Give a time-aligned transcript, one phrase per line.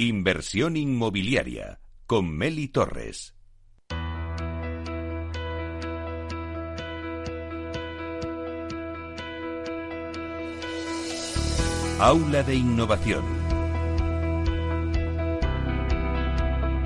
[0.00, 3.34] Inversión inmobiliaria con Meli Torres.
[11.98, 13.24] Aula de Innovación.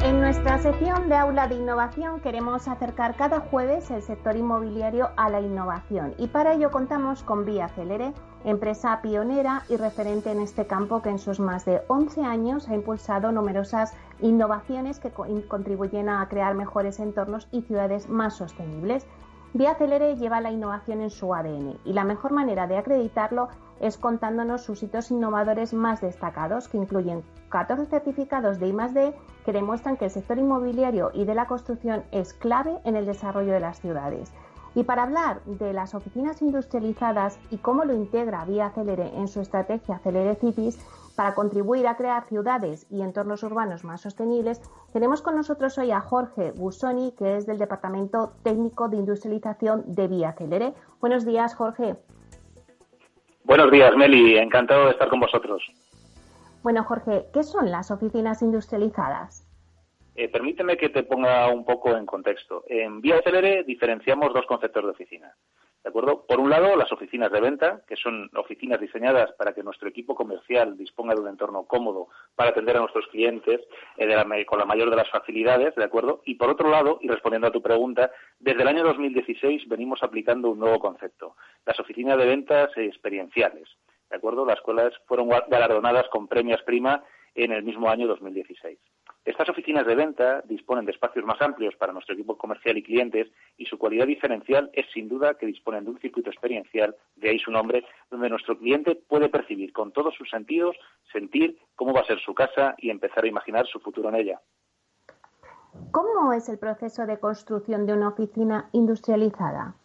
[0.03, 5.29] En nuestra sección de Aula de Innovación queremos acercar cada jueves el sector inmobiliario a
[5.29, 8.15] la innovación y para ello contamos con Vía Celere,
[8.45, 12.75] empresa pionera y referente en este campo que en sus más de 11 años ha
[12.75, 19.07] impulsado numerosas innovaciones que contribuyen a crear mejores entornos y ciudades más sostenibles.
[19.55, 23.49] Vía Celere lleva la innovación en su ADN y la mejor manera de acreditarlo
[23.81, 29.15] es contándonos sus hitos innovadores más destacados, que incluyen 14 certificados de I+D
[29.45, 33.53] que demuestran que el sector inmobiliario y de la construcción es clave en el desarrollo
[33.53, 34.33] de las ciudades.
[34.75, 39.41] Y para hablar de las oficinas industrializadas y cómo lo integra Vía Celere en su
[39.41, 40.79] estrategia Celere Cities,
[41.15, 46.01] para contribuir a crear ciudades y entornos urbanos más sostenibles, tenemos con nosotros hoy a
[46.01, 50.75] Jorge Busoni, que es del Departamento Técnico de Industrialización de Vía Celere.
[51.01, 51.97] Buenos días, Jorge.
[53.45, 54.39] Buenos días, Meli.
[54.39, 55.63] Encantado de estar con vosotros.
[56.63, 59.52] Bueno, Jorge, ¿qué son las oficinas industrializadas?
[60.15, 62.65] Eh, permíteme que te ponga un poco en contexto.
[62.69, 65.35] En Vía Celere diferenciamos dos conceptos de oficina.
[65.83, 66.25] ¿De acuerdo?
[66.27, 70.15] Por un lado, las oficinas de venta, que son oficinas diseñadas para que nuestro equipo
[70.15, 73.61] comercial disponga de un entorno cómodo para atender a nuestros clientes
[73.97, 76.23] eh, con la mayor de las facilidades, ¿de acuerdo?
[76.25, 80.51] Y por otro lado, y respondiendo a tu pregunta, desde el año 2016 venimos aplicando
[80.51, 83.69] un nuevo concepto, las oficinas de ventas experienciales,
[84.09, 84.45] ¿de acuerdo?
[84.45, 87.03] Las cuales fueron galardonadas con premios prima
[87.35, 88.79] en el mismo año 2016.
[89.25, 93.29] Estas oficinas de venta disponen de espacios más amplios para nuestro equipo comercial y clientes
[93.57, 97.39] y su cualidad diferencial es sin duda que disponen de un circuito experiencial, de ahí
[97.39, 100.77] su nombre, donde nuestro cliente puede percibir con todos sus sentidos,
[101.13, 104.41] sentir cómo va a ser su casa y empezar a imaginar su futuro en ella.
[105.93, 109.77] ¿Cómo es el proceso de construcción de una oficina industrializada?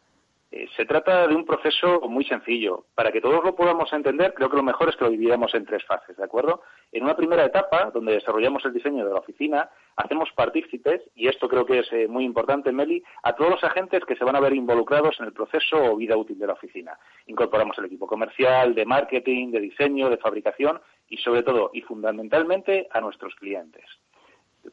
[0.50, 2.86] Eh, se trata de un proceso muy sencillo.
[2.96, 5.66] Para que todos lo podamos entender, creo que lo mejor es que lo dividamos en
[5.66, 6.62] tres fases, ¿de acuerdo?
[6.94, 11.50] En una primera etapa, donde desarrollamos el diseño de la oficina, hacemos partícipes, y esto
[11.50, 14.40] creo que es eh, muy importante, Meli, a todos los agentes que se van a
[14.40, 16.98] ver involucrados en el proceso o vida útil de la oficina.
[17.26, 20.80] Incorporamos el equipo comercial, de marketing, de diseño, de fabricación
[21.10, 23.84] y, sobre todo, y fundamentalmente, a nuestros clientes.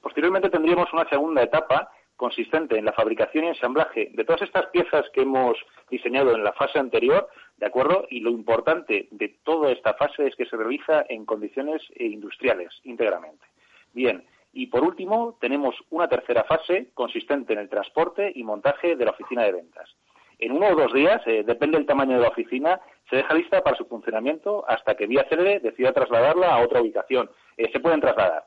[0.01, 5.05] Posteriormente tendríamos una segunda etapa consistente en la fabricación y ensamblaje de todas estas piezas
[5.13, 5.57] que hemos
[5.91, 8.07] diseñado en la fase anterior, ¿de acuerdo?
[8.11, 12.73] Y lo importante de toda esta fase es que se realiza en condiciones eh, industriales
[12.85, 13.45] íntegramente.
[13.93, 19.05] Bien, y por último, tenemos una tercera fase consistente en el transporte y montaje de
[19.05, 19.91] la oficina de ventas.
[20.39, 22.81] En uno o dos días, eh, depende del tamaño de la oficina,
[23.11, 27.31] se deja lista para su funcionamiento hasta que Vía Célere decida trasladarla a otra ubicación.
[27.57, 28.45] Eh, se pueden trasladar.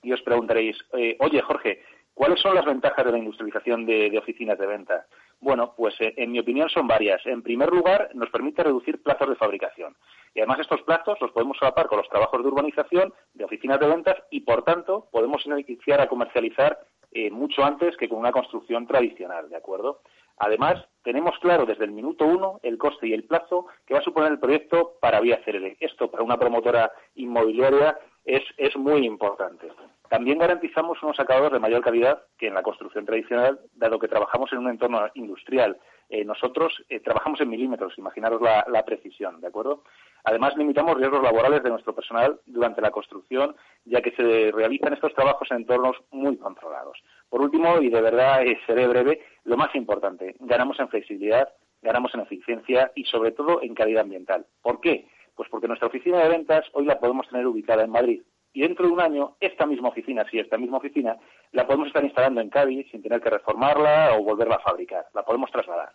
[0.00, 0.78] Y os preguntaréis,
[1.18, 1.82] oye Jorge,
[2.18, 5.06] ¿Cuáles son las ventajas de la industrialización de, oficinas de venta?
[5.38, 7.24] Bueno, pues eh, en mi opinión son varias.
[7.24, 9.94] En primer lugar, nos permite reducir plazos de fabricación.
[10.34, 13.86] Y además estos plazos los podemos solapar con los trabajos de urbanización de oficinas de
[13.86, 16.80] ventas y, por tanto, podemos iniciar a comercializar
[17.12, 20.00] eh, mucho antes que con una construcción tradicional, ¿de acuerdo?
[20.38, 24.02] Además, tenemos claro desde el minuto uno el coste y el plazo que va a
[24.04, 25.76] suponer el proyecto para Vía CRD.
[25.78, 29.68] Esto para una promotora inmobiliaria es, es muy importante.
[30.08, 34.50] También garantizamos unos acabados de mayor calidad que en la construcción tradicional, dado que trabajamos
[34.52, 35.78] en un entorno industrial.
[36.08, 39.82] Eh, nosotros eh, trabajamos en milímetros, imaginaros la, precisión, ¿de acuerdo?
[40.24, 43.54] Además, limitamos riesgos laborales de nuestro personal durante la construcción,
[43.84, 46.98] ya que se realizan estos trabajos en entornos muy controlados.
[47.28, 51.48] Por último, y de verdad eh, seré breve, lo más importante, ganamos en flexibilidad,
[51.82, 54.46] ganamos en eficiencia y, sobre todo, en calidad ambiental.
[54.62, 55.06] ¿Por qué?
[55.34, 58.22] Pues porque nuestra oficina de ventas hoy la podemos tener ubicada en Madrid,
[58.52, 61.16] y dentro de un año esta misma oficina, sí, esta misma oficina,
[61.52, 65.24] la podemos estar instalando en Cádiz sin tener que reformarla o volverla a fabricar, la
[65.24, 65.92] podemos trasladar.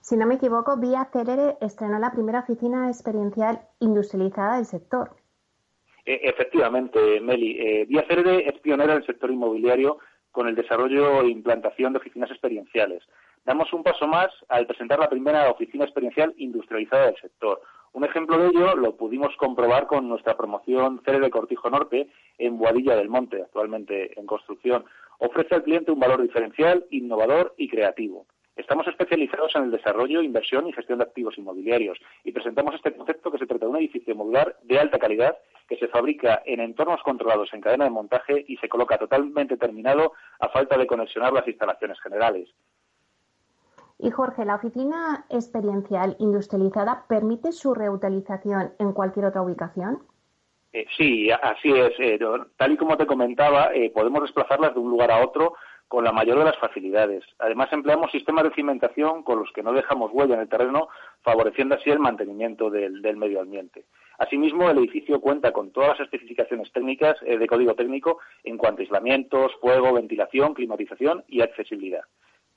[0.00, 5.10] Si no me equivoco, Vía Celere estrenó la primera oficina experiencial industrializada del sector.
[6.04, 7.56] E, efectivamente, Meli.
[7.58, 9.98] Eh, Vía Celere es pionera en el sector inmobiliario
[10.32, 13.04] con el desarrollo e implantación de oficinas experienciales.
[13.44, 17.60] Damos un paso más al presentar la primera oficina experiencial industrializada del sector,
[17.92, 22.08] un ejemplo de ello lo pudimos comprobar con nuestra promoción Cere de Cortijo Norte
[22.38, 24.84] en Boadilla del Monte, actualmente en construcción.
[25.18, 28.26] Ofrece al cliente un valor diferencial, innovador y creativo.
[28.56, 33.30] Estamos especializados en el desarrollo, inversión y gestión de activos inmobiliarios y presentamos este concepto
[33.30, 35.38] que se trata de un edificio modular de alta calidad
[35.68, 40.12] que se fabrica en entornos controlados en cadena de montaje y se coloca totalmente terminado
[40.38, 42.50] a falta de conexionar las instalaciones generales.
[44.02, 50.00] Y Jorge, ¿la oficina experiencial industrializada permite su reutilización en cualquier otra ubicación?
[50.72, 51.92] Eh, sí, así es.
[52.00, 52.18] Eh,
[52.56, 55.54] tal y como te comentaba, eh, podemos desplazarlas de un lugar a otro
[55.86, 57.22] con la mayor de las facilidades.
[57.38, 60.88] Además, empleamos sistemas de cimentación con los que no dejamos huella en el terreno,
[61.20, 63.84] favoreciendo así el mantenimiento del, medio ambiente.
[64.18, 68.84] Asimismo, el edificio cuenta con todas las especificaciones técnicas de código técnico en cuanto a
[68.84, 72.02] aislamientos, fuego, ventilación, climatización y accesibilidad.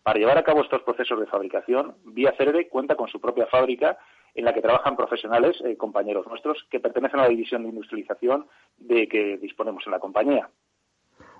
[0.06, 3.98] Para llevar a cabo estos procesos de fabricación, Vía Cerere cuenta con su propia fábrica
[4.36, 8.46] en la que trabajan profesionales, eh, compañeros nuestros, que pertenecen a la división de industrialización
[8.78, 10.48] de que disponemos en la compañía.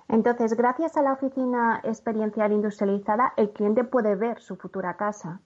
[0.08, 5.40] Entonces, gracias a la oficina experiencial industrializada, el cliente puede ver su futura casa.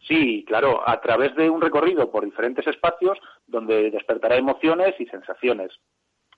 [0.00, 5.70] Sí, claro, a través de un recorrido por diferentes espacios donde despertará emociones y sensaciones.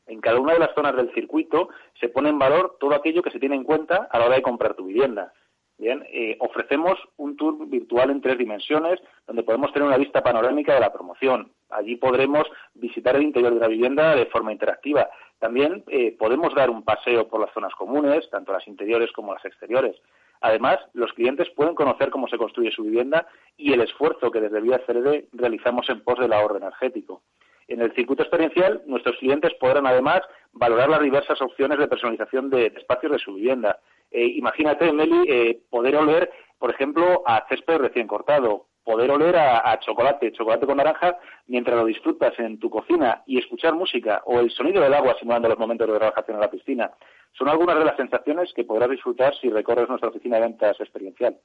[0.09, 1.69] En cada una de las zonas del circuito
[2.01, 4.43] se pone en valor todo aquello que se tiene en cuenta a la hora de
[4.43, 5.33] comprar tu vivienda.
[5.81, 10.75] Bien, eh, ofrecemos un tour virtual en tres dimensiones donde podemos tener una vista panorámica
[10.75, 11.53] de la promoción.
[11.71, 15.09] Allí podremos visitar el interior de la vivienda de forma interactiva.
[15.39, 19.43] También eh, podemos dar un paseo por las zonas comunes, tanto las interiores como las
[19.47, 19.97] exteriores.
[20.43, 23.27] Además, los clientes pueden conocer cómo se construye su vivienda
[23.57, 27.23] y el esfuerzo que desde Vía CRD realizamos en pos del ahorro energético.
[27.71, 30.21] En el circuito experiencial, nuestros clientes podrán además
[30.53, 33.79] valorar las diversas opciones de personalización de espacios de su vivienda
[34.11, 39.79] eh, imagínate, Meli, eh, poder oler, por ejemplo, a césped recién cortado, poder oler a,
[39.79, 44.51] chocolate, chocolate con naranja, mientras lo disfrutas en tu cocina y escuchar música o el
[44.51, 46.91] sonido del agua simulando los momentos de relajación en la piscina.
[47.33, 51.39] Son algunas de las sensaciones que podrás disfrutar si recorres nuestra oficina de ventas experiencial.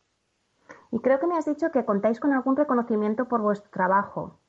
[0.91, 4.39] Y creo que me has dicho que contáis con algún reconocimiento por vuestro trabajo.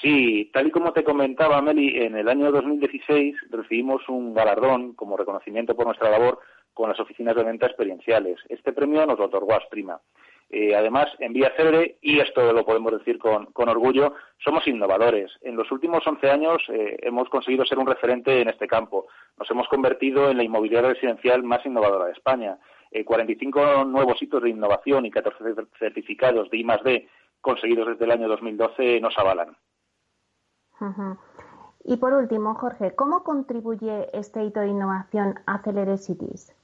[0.00, 5.16] Sí, tal y como te comentaba, Meli, en el año 2016 recibimos un galardón como
[5.16, 6.38] reconocimiento por nuestra labor
[6.72, 8.38] con las oficinas de venta experienciales.
[8.48, 10.00] Este premio nos lo otorgó Asprima.
[10.48, 15.30] Eh, además, en Vía Célebre, y esto lo podemos decir con, orgullo, somos innovadores.
[15.42, 19.06] En los últimos 11 años eh, hemos conseguido ser un referente en este campo.
[19.38, 22.58] Nos hemos convertido en la inmobiliaria residencial más innovadora de España.
[23.04, 25.44] 45 eh, nuevos hitos de innovación y 14
[25.78, 27.08] certificados de I+D
[27.40, 29.56] conseguidos desde el año 2012 nos avalan.
[31.84, 36.54] Y por último, Jorge, ¿cómo contribuye este hito de innovación a Celere Cities?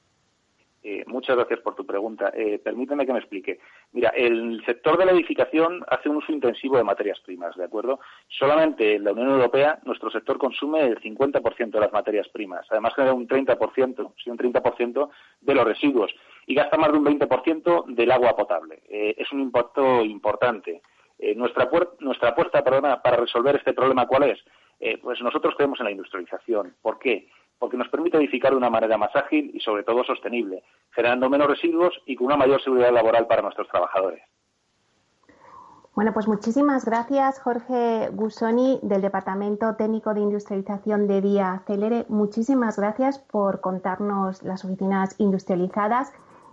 [0.88, 2.30] Eh, muchas gracias por tu pregunta.
[2.32, 3.58] Eh, permíteme que me explique.
[3.92, 7.98] Mira, el sector de la edificación hace un uso intensivo de materias primas, ¿de acuerdo?
[8.28, 12.64] Solamente en la Unión Europea nuestro sector consume el 50% de las materias primas.
[12.70, 15.08] Además genera un 30%, sí, un 30%
[15.40, 16.14] de los residuos
[16.46, 18.80] y gasta más de un 20% del agua potable.
[18.88, 20.82] Eh, es un impacto importante.
[21.36, 21.68] Nuestra,
[22.00, 24.38] nuestra apuesta para resolver este problema, ¿cuál es?
[25.02, 26.74] pues nosotros creemos en la industrialización.
[26.82, 27.28] ¿Por qué?
[27.58, 31.48] porque nos permite edificar de una manera más ágil y sobre todo sostenible, generando menos
[31.48, 34.22] residuos y con una mayor seguridad laboral para nuestros trabajadores.
[35.94, 42.04] Bueno, pues muchísimas gracias, Jorge Gusoni, del Departamento Técnico de Industrialización de Vía Celere.
[42.10, 46.12] Muchísimas gracias por contarnos las oficinas industrializadas.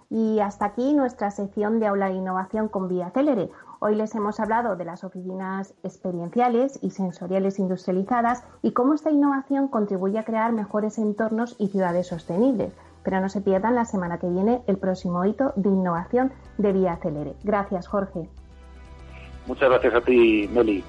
[0.09, 3.49] Y hasta aquí nuestra sección de aula de innovación con Vía Celere.
[3.85, 9.67] Hoy les hemos hablado de las oficinas experienciales y sensoriales industrializadas y cómo esta innovación
[9.67, 12.71] contribuye a crear mejores entornos y ciudades sostenibles.
[13.03, 16.93] Pero no se pierdan la semana que viene el próximo hito de innovación de Vía
[16.93, 17.35] Acelere.
[17.43, 18.29] Gracias, Jorge.
[19.47, 20.81] Muchas gracias a ti, Meli.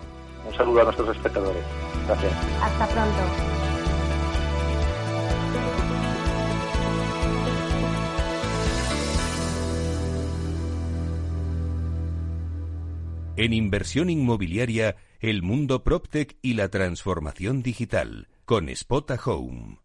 [0.47, 1.65] Un saludo a nuestros espectadores.
[2.07, 2.33] Gracias.
[2.63, 3.54] Hasta pronto.
[13.37, 19.81] En inversión inmobiliaria, el mundo PropTech y la transformación digital, con Spota Home.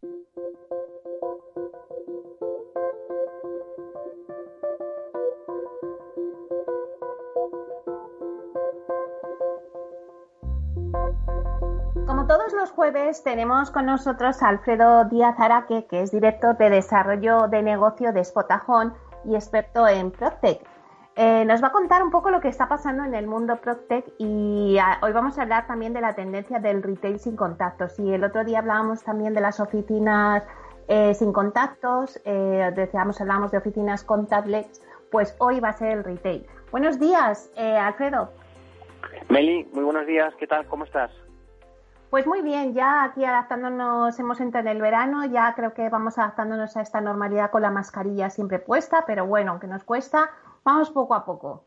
[12.06, 16.70] Como todos los jueves, tenemos con nosotros a Alfredo Díaz Araque, que es director de
[16.70, 18.92] desarrollo de negocio de Spotahome
[19.26, 20.79] y experto en PropTech.
[21.16, 24.06] Eh, nos va a contar un poco lo que está pasando en el mundo PropTech
[24.18, 28.00] y ah, hoy vamos a hablar también de la tendencia del retail sin contactos.
[28.00, 30.44] Y el otro día hablábamos también de las oficinas
[30.88, 35.92] eh, sin contactos, eh, decíamos, hablábamos de oficinas con tablets, pues hoy va a ser
[35.92, 36.48] el retail.
[36.72, 38.32] Buenos días, Alfredo.
[39.30, 40.66] Meli, muy buenos días, ¿qué tal?
[40.68, 41.12] ¿Cómo estás?
[42.10, 46.18] Pues muy bien, ya aquí adaptándonos, hemos entrado en el verano, ya creo que vamos
[46.18, 50.32] adaptándonos a esta normalidad con la mascarilla siempre puesta, pero bueno, aunque nos cuesta,
[50.70, 51.66] Vamos poco a poco.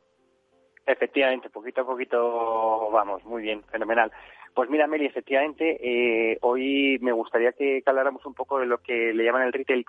[0.87, 4.13] Efectivamente, poquito a poquito vamos, muy bien, fenomenal.
[4.55, 9.13] Pues mira, Meli, efectivamente, eh, hoy me gustaría que, habláramos un poco de lo que
[9.13, 9.85] le llaman el retail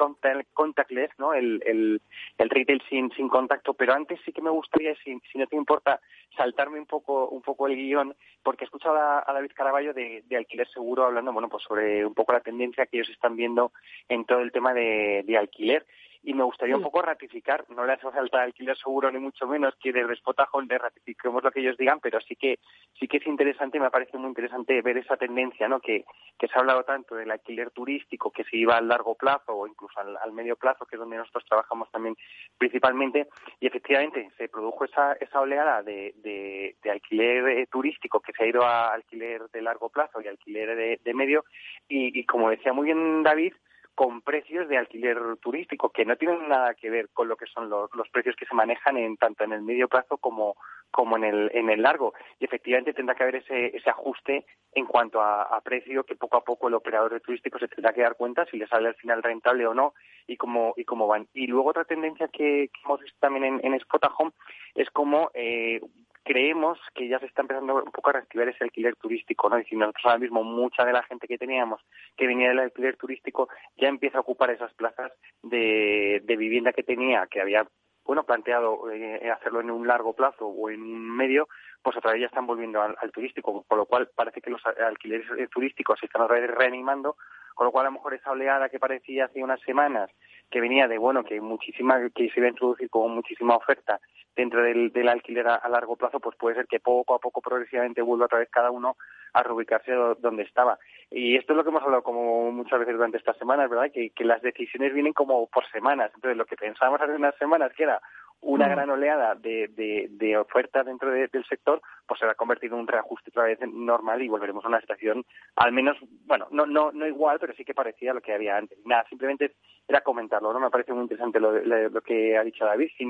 [0.53, 1.35] contactless, ¿no?
[1.35, 2.01] El, el,
[2.39, 5.57] el retail sin, sin contacto, pero antes sí que me gustaría, si, si no te
[5.57, 5.99] importa,
[6.35, 10.37] saltarme un poco un poco el guion, porque he escuchado a, David Caraballo de, de,
[10.37, 13.73] alquiler seguro hablando, bueno, pues sobre un poco la tendencia que ellos están viendo
[14.09, 15.85] en todo el tema de, de alquiler
[16.23, 19.75] y me gustaría un poco ratificar, no le hace falta alquiler seguro ni mucho menos
[19.75, 22.59] que desde Spotahome le ratifiquemos lo que ellos digan, pero sí que
[22.97, 25.81] sí que es interesante, me parece muy interesante ver esa tendencia, ¿no?
[25.81, 26.05] Que,
[26.39, 29.67] que se ha hablado tanto del alquiler turístico que se iba al largo plazo o
[29.67, 32.15] incluso al, medio plazo, que es donde nosotros trabajamos también
[32.57, 33.27] principalmente,
[33.59, 38.47] y efectivamente se produjo esa, esa oleada de, de, alquiler eh, turístico que se ha
[38.47, 41.43] ido a alquiler de largo plazo y alquiler de, de medio,
[41.89, 43.53] y, y como decía muy bien David,
[43.95, 47.69] con precios de alquiler turístico que no tienen nada que ver con lo que son
[47.69, 50.55] los, precios que se manejan en tanto en el medio plazo como,
[50.91, 52.13] como en el, en el largo.
[52.39, 56.43] Y efectivamente tendrá que haber ese, ese ajuste en cuanto a, precio que poco a
[56.43, 59.65] poco el operador turístico se tendrá que dar cuenta si le sale al final rentable
[59.65, 59.93] o no
[60.27, 61.27] y cómo, y cómo van.
[61.33, 64.31] Y luego otra tendencia que, hemos visto también en, en Spotahome
[64.75, 65.79] es como eh,
[66.23, 69.59] creemos que ya se está empezando un poco a reactivar ese alquiler turístico, ¿no?
[69.59, 71.81] Y nosotros ahora mismo mucha de la gente que teníamos
[72.15, 75.11] que venía del alquiler turístico ya empieza a ocupar esas plazas
[75.41, 77.67] de, de vivienda que tenía, que había
[78.05, 81.47] bueno, planteado eh, hacerlo en un largo plazo o en un medio,
[81.81, 85.25] pues otra vez ya están volviendo al, turístico, con lo cual parece que los alquileres
[85.37, 87.15] eh, turísticos se están otra vez reanimando,
[87.55, 90.09] con lo cual a lo mejor esa oleada que parecía hace unas semanas,
[90.49, 93.99] que venía de, bueno, que muchísima, que se iba a introducir con muchísima oferta
[94.35, 98.01] dentro del, del alquiler a, largo plazo, pues puede ser que poco a poco progresivamente
[98.01, 98.97] vuelva otra vez cada uno
[99.33, 100.77] a reubicarse donde estaba.
[101.09, 103.91] Y esto es lo que hemos hablado como muchas veces durante estas semanas, ¿verdad?
[103.91, 106.11] Que, que las decisiones vienen como por semanas.
[106.15, 108.01] Entonces, lo que pensábamos hace unas semanas, que era
[108.43, 112.71] una gran oleada de, de, de oferta dentro del sector, pues se va a convertir
[112.71, 116.65] en un reajuste otra vez normal y volveremos a una situación al menos, bueno, no,
[116.65, 118.77] no, no igual, pero sí que parecía a lo que había antes.
[118.85, 119.55] Nada, simplemente
[119.87, 120.59] era comentarlo, ¿no?
[120.59, 122.89] Me parece muy interesante lo, lo, que ha dicho David.
[122.97, 123.05] Si,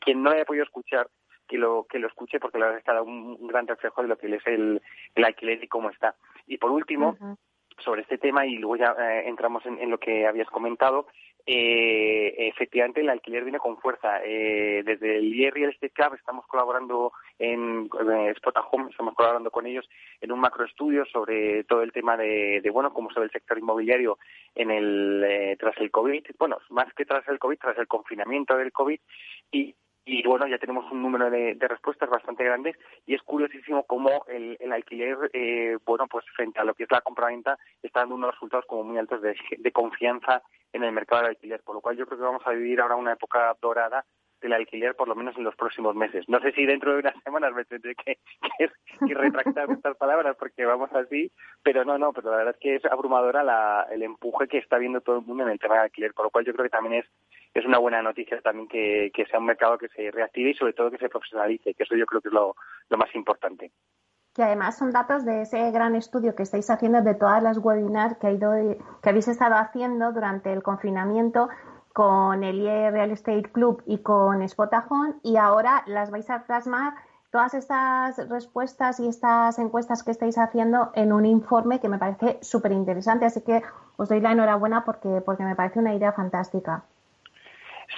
[0.00, 1.08] quien no haya podido escuchar,
[1.46, 4.02] que lo, que lo escuche, porque la verdad es que ha dado un, gran reflejo
[4.02, 4.80] de lo que es el,
[5.14, 6.14] el alquiler y cómo está.
[6.46, 7.16] Y por último,
[7.78, 11.06] sobre este tema y luego ya eh, entramos en, lo que habías comentado.
[11.46, 14.20] Eh, efectivamente, el alquiler viene con fuerza.
[14.24, 18.34] Eh, desde el IR Real Estate Club estamos colaborando en, en
[18.70, 19.86] Home, estamos colaborando con ellos
[20.20, 23.58] en un macroestudio sobre todo el tema de, de bueno, cómo se ve el sector
[23.58, 24.18] inmobiliario
[24.54, 26.24] en el eh, tras el COVID.
[26.38, 29.00] Bueno, más que tras el COVID, tras el confinamiento del COVID
[29.52, 29.74] y
[30.06, 34.72] y bueno, ya tenemos un número de, respuestas bastante grandes y es curiosísimo cómo el,
[34.72, 38.66] alquiler, eh, bueno, pues frente a lo que es la compraventa, está dando unos resultados
[38.66, 40.42] como muy altos de, de confianza
[40.72, 42.96] en el mercado del alquiler, por lo cual yo creo que vamos a vivir ahora
[42.96, 44.04] una época dorada
[44.44, 46.28] del alquiler por lo menos en los próximos meses.
[46.28, 48.18] No sé si dentro de unas semanas me tendré que,
[49.00, 51.32] retractar estas palabras porque vamos así,
[51.62, 54.78] pero no, no, pero la verdad es que es abrumadora la, el empuje que está
[54.78, 56.70] viendo todo el mundo en el tema del alquiler, por lo cual yo creo que
[56.70, 57.06] también es,
[57.54, 60.90] es una buena noticia también que, sea un mercado que se reactive y sobre todo
[60.90, 62.54] que se profesionalice, que eso yo creo que es lo,
[62.96, 63.70] más importante
[64.34, 68.16] que además son datos de ese gran estudio que estáis haciendo de todas las webinars
[68.18, 68.50] que, ha ido,
[69.00, 71.48] que habéis estado haciendo durante el confinamiento
[71.92, 76.94] con el IE Real Estate Club y con Spotahome y ahora las vais a plasmar
[77.30, 82.38] todas estas respuestas y estas encuestas que estáis haciendo en un informe que me parece
[82.42, 83.26] súper interesante.
[83.26, 83.62] Así que
[83.96, 86.84] os doy la enhorabuena porque, porque me parece una idea fantástica.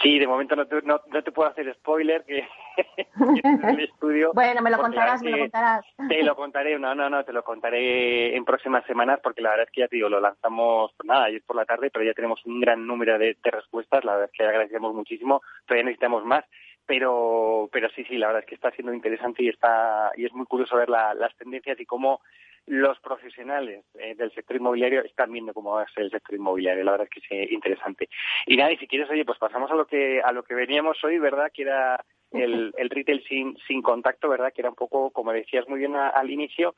[0.03, 2.47] Sí, de momento no te, no, te puedo hacer spoiler, que
[3.69, 4.33] el estudio.
[4.35, 5.85] bueno, me lo contarás, me lo contarás.
[6.09, 9.67] Te lo contaré, no, no, no, te lo contaré en próximas semanas, porque la verdad
[9.67, 12.12] es que ya te digo, lo lanzamos, pues nada, ayer por la tarde, pero ya
[12.12, 16.45] tenemos un gran número de, respuestas, la verdad es que agradecemos muchísimo, todavía necesitamos más,
[16.85, 20.33] pero pero sí sí la verdad es que está siendo interesante y está y es
[20.33, 22.21] muy curioso ver las tendencias y cómo
[22.66, 26.85] los profesionales eh, del sector inmobiliario están viendo cómo va a ser el sector inmobiliario.
[26.85, 28.08] La verdad es que es interesante.
[28.46, 31.02] Y nada, y si quieres, oye, pues pasamos a lo que a lo que veníamos
[31.04, 31.50] hoy, ¿verdad?
[31.52, 34.52] Que era el, el retail sin, sin contacto, ¿verdad?
[34.52, 36.75] Que era un poco, como decías muy bien al inicio,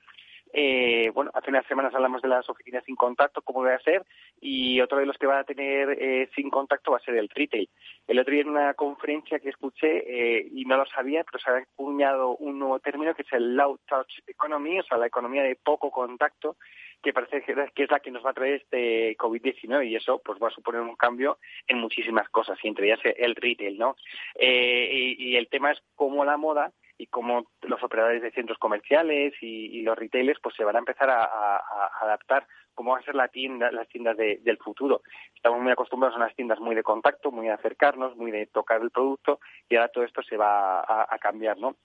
[0.52, 4.05] eh, bueno, hace unas semanas hablamos de las oficinas sin contacto, cómo va a ser,
[4.40, 7.28] y otro de los que va a tener eh, sin contacto va a ser el
[7.28, 7.69] retail.
[8.07, 11.50] El otro día en una conferencia que escuché, eh, y no lo sabía, pero se
[11.50, 15.43] ha acuñado un nuevo término que es el low touch economy, o sea, la economía
[15.43, 16.57] de poco contacto,
[17.02, 20.43] que parece que es la que nos va a traer este COVID-19 y eso pues
[20.43, 23.97] va a suponer un cambio en muchísimas cosas, y entre ellas el retail, ¿no?
[24.35, 29.33] Eh, y el tema es cómo la moda y cómo los operadores de centros comerciales
[29.40, 31.62] y, los retailers pues se van a empezar a,
[32.02, 35.02] adaptar cómo va a ser la tienda, las tiendas del futuro.
[35.35, 38.83] Estamos muy acostumbrados a unas tiendas muy de contacto, muy de acercarnos, muy de tocar
[38.83, 41.76] el producto y ahora todo esto se va a, cambiar, ¿no?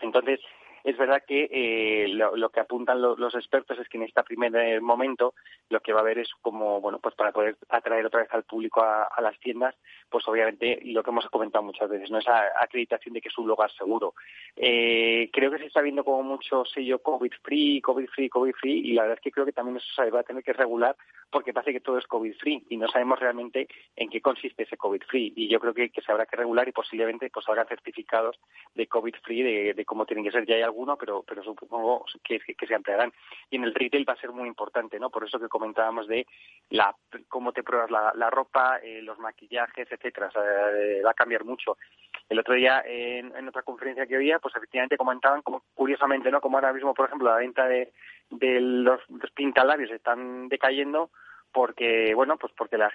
[0.00, 0.40] Entonces,
[0.84, 5.32] es verdad que eh, lo, que apuntan los expertos es que en este primer momento
[5.70, 8.44] lo que va a haber es como, bueno, pues para poder atraer otra vez al
[8.44, 9.74] público a, las tiendas,
[10.10, 13.48] pues obviamente lo que hemos comentado muchas veces, no esa acreditación de que es un
[13.48, 14.14] lugar seguro.
[14.56, 19.18] Eh, creo que se está viendo como mucho sello COVID-free, COVID-free, COVID-free, y la verdad
[19.18, 20.94] es que creo que también eso se va a tener que regular
[21.34, 25.32] porque parece que todo es COVID-free y no sabemos realmente en qué consiste ese COVID-free.
[25.34, 28.38] Y yo creo que, se habrá que regular y posiblemente pues habrá certificados
[28.72, 30.46] de COVID-free de, de, cómo tienen que ser.
[30.46, 33.12] Ya hay alguno, pero, pero supongo que, que, se ampliarán.
[33.50, 35.10] Y en el retail va a ser muy importante, ¿no?
[35.10, 36.24] Por eso que comentábamos de
[36.70, 36.94] la,
[37.26, 40.30] cómo te pruebas la, ropa, eh, los maquillajes, etcétera.
[40.36, 41.76] Eh, va a cambiar mucho.
[42.28, 46.40] El otro día, en, otra conferencia que oía, pues efectivamente comentaban, como, curiosamente, ¿no?
[46.40, 47.92] Como ahora mismo, por ejemplo, la venta de,
[48.30, 51.10] de los, los pintalabios están decayendo,
[51.54, 52.92] porque bueno pues porque las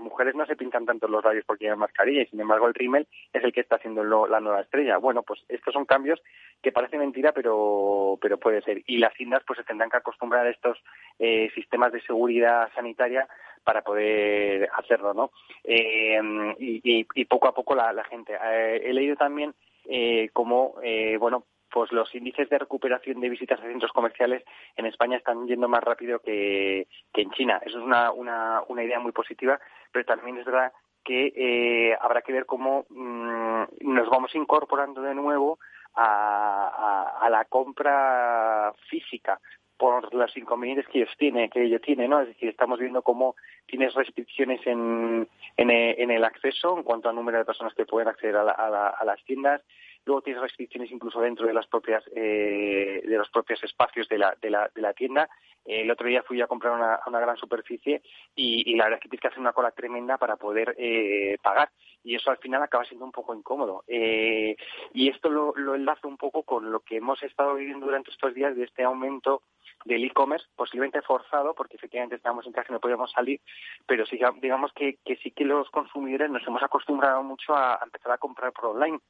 [0.00, 3.06] mujeres no se pintan tanto los labios porque llevan mascarilla y sin embargo el rímel
[3.32, 4.98] es el que está haciendo la nueva estrella.
[4.98, 6.20] Bueno pues estos son cambios
[6.60, 8.82] que parece mentira pero pero puede ser.
[8.86, 10.78] Y las tiendas pues se tendrán que acostumbrar a estos
[11.20, 13.28] eh, sistemas de seguridad sanitaria
[13.62, 15.30] para poder hacerlo no
[15.62, 16.20] eh,
[16.58, 18.32] y, y, poco a poco la, gente.
[18.34, 20.74] Eh, he leído también eh, como
[21.20, 24.44] bueno pues los índices de recuperación de visitas a centros comerciales
[24.76, 27.60] en España están yendo más rápido que, en China.
[27.64, 29.58] Eso es una, una, una, idea muy positiva,
[29.90, 35.14] pero también es verdad que eh, habrá que ver cómo mm, nos vamos incorporando de
[35.14, 35.58] nuevo
[35.94, 39.40] a, a, la compra física
[39.78, 42.20] por los inconvenientes que ellos tienen, que ellos tienen, ¿no?
[42.20, 43.34] Es decir, estamos viendo cómo
[43.66, 45.26] tienes restricciones en,
[45.56, 49.22] en, el acceso en cuanto al número de personas que pueden acceder a, a las
[49.24, 49.62] tiendas,
[50.04, 54.36] Luego tienes restricciones incluso dentro de las propias eh, de los propios espacios de la,
[54.40, 55.28] de la, de la tienda.
[55.64, 58.02] el otro día fui a comprar una, una gran superficie
[58.34, 61.70] y, la verdad es que tienes que hacer una cola tremenda para poder eh, pagar
[62.04, 63.84] y eso al final acaba siendo un poco incómodo.
[63.86, 64.56] Eh,
[64.92, 68.34] y esto lo, lo enlazo un poco con lo que hemos estado viviendo durante estos
[68.34, 69.42] días de este aumento
[69.84, 73.40] del e-commerce, posiblemente forzado, porque efectivamente estábamos en casa y no podíamos salir,
[73.86, 78.12] pero sí, digamos que, que sí que los consumidores nos hemos acostumbrado mucho a empezar
[78.12, 79.00] a comprar por online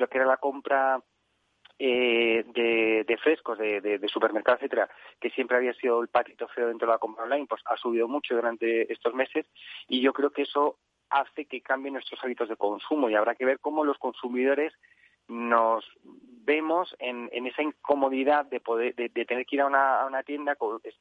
[0.00, 1.00] lo que era la compra
[1.78, 6.86] eh, de, frescos, de, de, supermercados, etcétera, que siempre había sido el patito feo dentro
[6.86, 9.46] de la compra online, pues ha subido mucho durante estos meses
[9.88, 10.78] y yo creo que eso
[11.08, 14.74] hace que cambien nuestros hábitos de consumo y habrá que ver cómo los consumidores
[15.28, 15.84] nos
[16.42, 20.56] vemos en, esa incomodidad de poder de, tener que ir a una, a una, tienda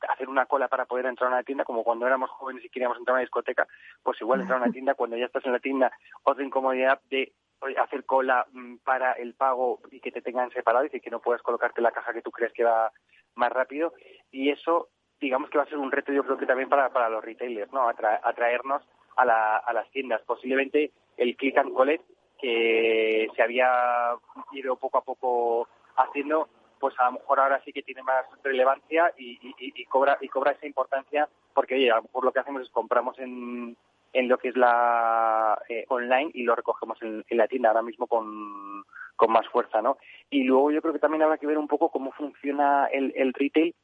[0.07, 2.97] hacer una cola para poder entrar a una tienda como cuando éramos jóvenes y queríamos
[2.97, 3.67] entrar a una discoteca
[4.03, 5.91] pues igual entrar a una tienda cuando ya estás en la tienda
[6.23, 7.33] otra incomodidad de
[7.77, 11.41] hacer cola mm, para el pago y que te tengan separado, y que no puedas
[11.41, 12.91] colocarte la caja que tú crees que va
[13.35, 13.93] más rápido.
[14.31, 17.09] Y eso, digamos que va a ser un reto, yo creo que también para, para
[17.09, 17.87] los retailers, ¿no?
[17.87, 18.83] atraernos
[19.15, 20.21] a, la, a las tiendas.
[20.21, 22.03] Posiblemente el click and collect
[22.39, 24.15] que se había
[24.51, 25.67] ido poco a poco
[25.97, 26.47] haciendo,
[26.79, 30.53] pues a lo mejor ahora sí que tiene más relevancia y, y, cobra y cobra
[30.53, 33.75] esa importancia porque oye, a lo mejor lo que hacemos es compramos en
[34.13, 38.07] en lo que es la eh, online y lo recogemos en, la tienda ahora mismo
[38.07, 38.83] con,
[39.15, 39.97] con más fuerza, ¿no?
[40.29, 43.33] Y luego yo creo que también habrá que ver un poco cómo funciona el, el
[43.33, 43.75] retail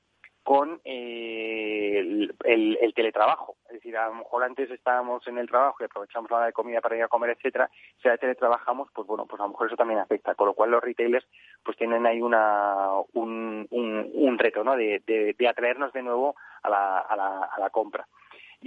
[0.45, 3.55] con eh, el, el, teletrabajo.
[3.65, 6.53] Es decir, a lo mejor antes estábamos en el trabajo y aprovechamos la hora de
[6.53, 7.67] comida para ir a comer, etcétera.
[7.99, 10.35] Si ahora teletrabajamos, pues bueno, pues a lo mejor eso también afecta.
[10.35, 11.25] Con lo cual los retailers
[11.63, 14.77] pues tienen ahí una, un, un, un reto, ¿no?
[14.77, 18.07] De, de, de, atraernos de nuevo a la, a la, a la compra.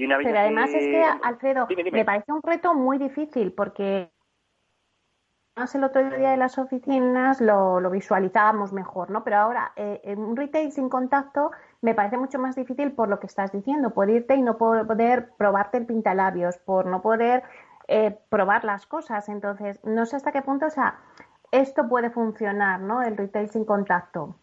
[0.06, 4.10] Pero además es que, Alfredo, me parece un reto muy difícil porque
[5.74, 9.24] el otro día de las oficinas lo, lo visualizábamos mejor, ¿no?
[9.24, 13.18] Pero ahora, eh, en un retail sin contacto me parece mucho más difícil por lo
[13.18, 17.42] que estás diciendo, por irte y no poder probarte el pintalabios, por no poder
[17.88, 19.28] eh, probar las cosas.
[19.28, 21.00] Entonces, no sé hasta qué punto, o sea,
[21.50, 23.02] esto puede funcionar, ¿no?
[23.02, 24.36] El retail sin contacto.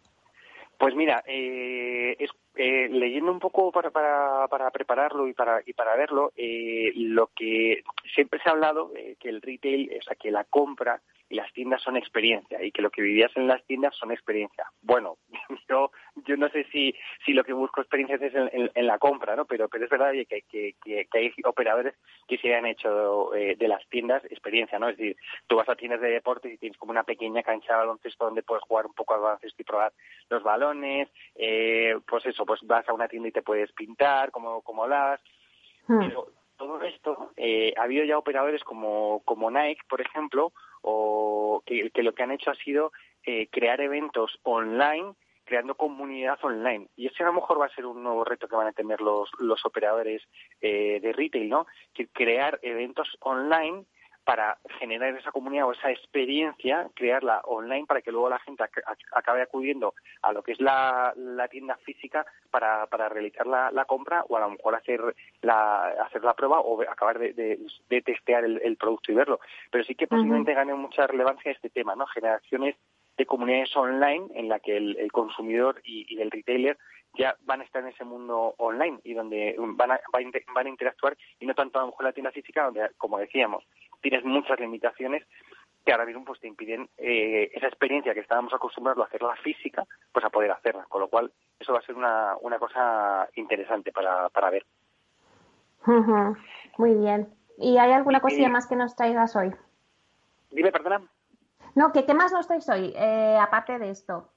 [0.78, 2.16] Pues mira, eh,
[2.56, 7.28] eh, leyendo un poco para, para, para, prepararlo y para, y para verlo, eh, lo
[7.28, 7.82] que
[8.14, 11.52] siempre se ha hablado, eh, que el retail, o sea, que la compra y las
[11.52, 14.64] tiendas son experiencia y que lo que vivías en las tiendas son experiencia.
[14.82, 15.18] Bueno,
[15.68, 15.90] yo
[16.26, 19.44] yo no sé si si lo que busco experiencias es en, la compra, ¿no?
[19.44, 21.94] Pero pero es verdad que, que, que, hay operadores
[22.28, 24.88] que se han hecho eh, de las tiendas experiencia, ¿no?
[24.88, 27.78] Es decir, tú vas a tiendas de deportes y tienes como una pequeña cancha de
[27.78, 29.92] baloncesto donde puedes jugar un poco al baloncesto y probar
[30.30, 34.62] los balones, eh, pues eso, pues vas a una tienda y te puedes pintar como
[34.62, 35.20] como las
[35.88, 35.98] hmm.
[35.98, 41.90] pero todo esto, eh, ha habido ya operadores como, como Nike, por ejemplo, o que,
[42.02, 42.92] lo que han hecho ha sido
[43.24, 45.14] eh, crear eventos online
[45.46, 46.88] creando comunidad online.
[46.96, 49.00] Y ese a lo mejor va a ser un nuevo reto que van a tener
[49.00, 50.22] los, los operadores
[50.60, 51.66] eh, de retail, ¿no?
[51.94, 53.84] Que crear eventos online
[54.26, 58.64] para generar esa comunidad o esa experiencia, crearla online para que luego la gente
[59.12, 61.14] acabe acudiendo a lo que es la,
[61.48, 65.00] tienda física para, para realizar la, compra o a lo mejor hacer
[65.42, 67.60] la, hacer la prueba o acabar de,
[68.04, 69.38] testear el, producto y verlo.
[69.70, 72.06] Pero sí que posiblemente gane mucha relevancia este tema, ¿no?
[72.06, 72.74] Generaciones
[73.16, 76.76] de comunidades online en la que el, consumidor y, el retailer
[77.14, 81.16] ya van a estar en ese mundo online y donde van a, van a interactuar
[81.38, 83.64] y no tanto a lo mejor la tienda física donde, como decíamos,
[84.00, 85.24] tienes muchas limitaciones
[85.84, 89.84] que ahora mismo pues te impiden eh, esa experiencia que estábamos acostumbrados a hacerla física,
[90.12, 90.84] pues a poder hacerla.
[90.88, 94.66] Con lo cual, eso va a ser una, una cosa interesante para, para ver.
[96.76, 97.28] Muy bien.
[97.56, 99.54] ¿Y hay alguna cosilla más que nos traigas hoy?
[100.50, 101.02] Dime, perdona.
[101.76, 104.28] No, ¿qué, qué más nos traes hoy, eh, aparte de esto?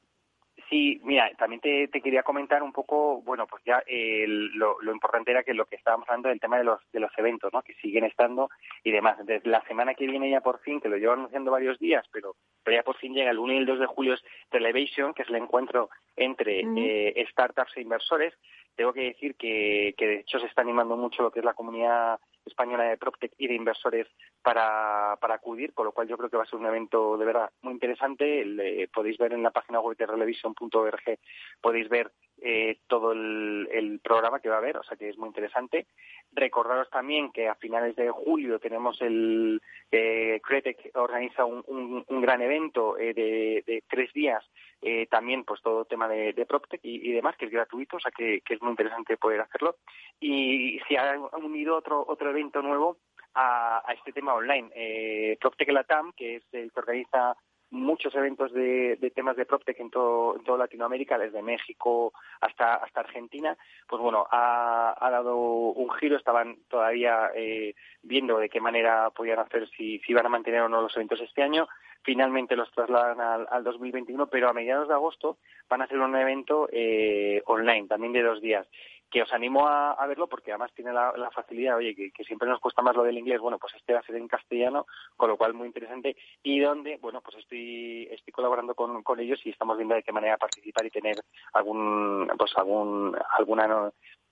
[0.70, 5.56] Sí, mira, también te, quería comentar un poco, bueno, pues ya lo, importante era que
[5.56, 7.64] lo que estábamos hablando del tema de los, de los eventos, ¿no?
[7.64, 8.50] Que siguen estando
[8.84, 9.18] y demás.
[9.26, 12.36] Desde la semana que viene ya por fin, que lo llevo anunciando varios días, pero,
[12.64, 15.24] pero ya por fin llega el 1 y el 2 de julio es Televation, que
[15.24, 18.36] es el encuentro entre eh, startups e inversores.
[18.76, 21.56] Tengo que decir que, que de hecho se está animando mucho lo que es la
[21.56, 24.08] comunidad española de PropTech y de inversores
[24.42, 27.26] para, para acudir, con lo cual yo creo que va a ser un evento de
[27.26, 28.46] verdad muy interesante.
[28.94, 31.20] podéis ver en la página web de Television.org,
[31.62, 35.28] podéis ver eh, todo el, programa que va a haber, o sea que es muy
[35.28, 35.88] interesante.
[36.32, 39.62] Recordaros también que a finales de julio tenemos el
[39.92, 44.44] eh, Cretec organiza un, gran evento eh, de, tres días,
[44.82, 46.48] eh, también pues todo tema de, de
[46.84, 49.78] y, demás, que es gratuito, o sea que, es muy interesante poder hacerlo.
[50.20, 52.98] Y si ha unido otro, otro evento nuevo
[53.34, 57.36] a, este tema online, eh, PropTech Latam, que es el que organiza
[57.72, 63.02] muchos eventos de, temas de PropTech en, todo, en toda Latinoamérica, desde México hasta, hasta
[63.02, 69.40] Argentina, pues bueno, ha, dado un giro, estaban todavía eh, viendo de qué manera podían
[69.40, 71.68] hacer, si, si iban a mantener o no los eventos este año,
[72.02, 75.38] finalmente los trasladan al, al 2021, pero a mediados de agosto
[75.70, 78.68] van a hacer un evento eh, online, también de dos días
[79.10, 82.82] que os animo a, verlo porque además tiene la, facilidad, oye, que, siempre nos cuesta
[82.82, 84.86] más lo del inglés, bueno, pues este va a ser en castellano,
[85.18, 89.40] con lo cual muy interesante, y donde, bueno, pues estoy, estoy colaborando con, con ellos
[89.46, 91.18] y estamos viendo de qué manera participar y tener
[91.54, 93.92] algún, pues algún, alguna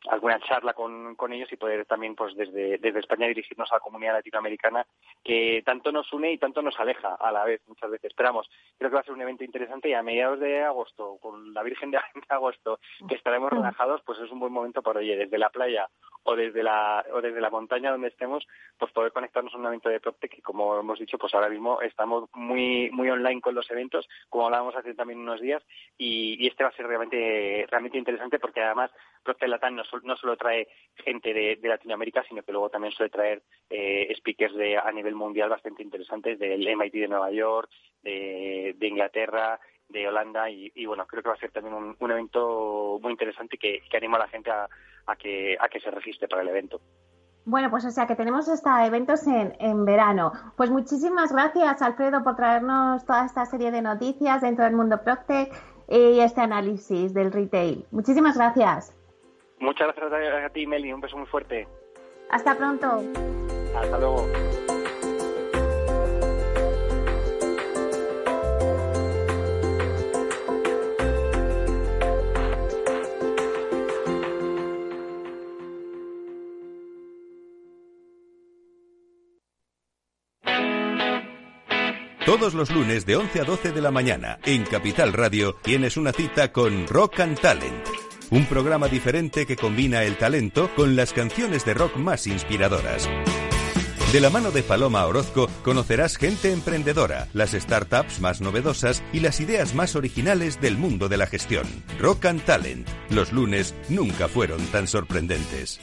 [0.10, 3.80] alguna charla con, con ellos y poder también pues desde, desde España dirigirnos a la
[3.80, 4.86] comunidad latinoamericana
[5.24, 8.10] que tanto nos une y tanto nos aleja a la vez muchas veces.
[8.10, 11.54] Esperamos, creo que va a ser un evento interesante y a mediados de agosto, con
[11.54, 15.38] la Virgen de agosto, que estaremos relajados, pues es un buen momento para, oye, desde
[15.38, 15.88] la playa
[16.30, 18.46] o desde la o desde la montaña donde estemos,
[18.78, 21.82] pues poder conectarnos a un evento de PropTech y como hemos dicho, pues ahora mismo
[21.82, 25.64] estamos muy muy online con los eventos, como hablábamos hace también unos días,
[25.98, 28.92] y, este va a ser realmente realmente interesante porque además
[29.28, 33.44] PropTech Latam no, no solo trae gente de, Latinoamérica, sino que luego también suele traer
[33.70, 37.70] eh, speakers de a nivel mundial bastante interesantes del MIT de Nueva York,
[38.02, 39.60] de, Inglaterra,
[39.90, 43.82] de Holanda y, bueno, creo que va a ser también un, evento muy interesante que,
[43.96, 44.70] anima a la gente a,
[45.08, 46.80] a que, se registre para el evento.
[47.44, 50.32] Bueno, pues o sea que tenemos hasta eventos en, en verano.
[50.56, 55.54] Pues muchísimas gracias, Alfredo, por traernos toda esta serie de noticias dentro del mundo Proctec
[55.90, 57.86] y este análisis del retail.
[57.92, 58.97] Muchísimas gracias.
[59.60, 60.94] Muchas gracias a ti, Meli.
[60.94, 61.68] Un beso muy fuerte.
[62.30, 63.04] Hasta pronto.
[63.76, 64.28] Hasta luego.
[82.26, 86.12] Todos los lunes de 11 a 12 de la mañana en Capital Radio tienes una
[86.12, 88.07] cita con Rock and Talent.
[88.30, 93.08] Un programa diferente que combina el talento con las canciones de rock más inspiradoras.
[94.12, 99.40] De la mano de Paloma Orozco conocerás gente emprendedora, las startups más novedosas y las
[99.40, 101.66] ideas más originales del mundo de la gestión.
[102.00, 102.88] Rock and Talent.
[103.10, 105.80] Los lunes nunca fueron tan sorprendentes.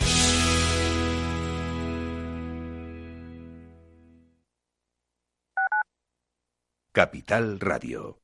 [6.93, 8.24] Capital Radio.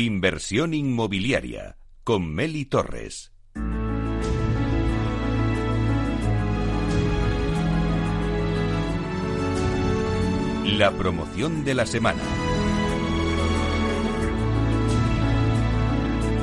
[0.00, 3.32] Inversión inmobiliaria con Meli Torres.
[10.78, 12.22] La promoción de la semana.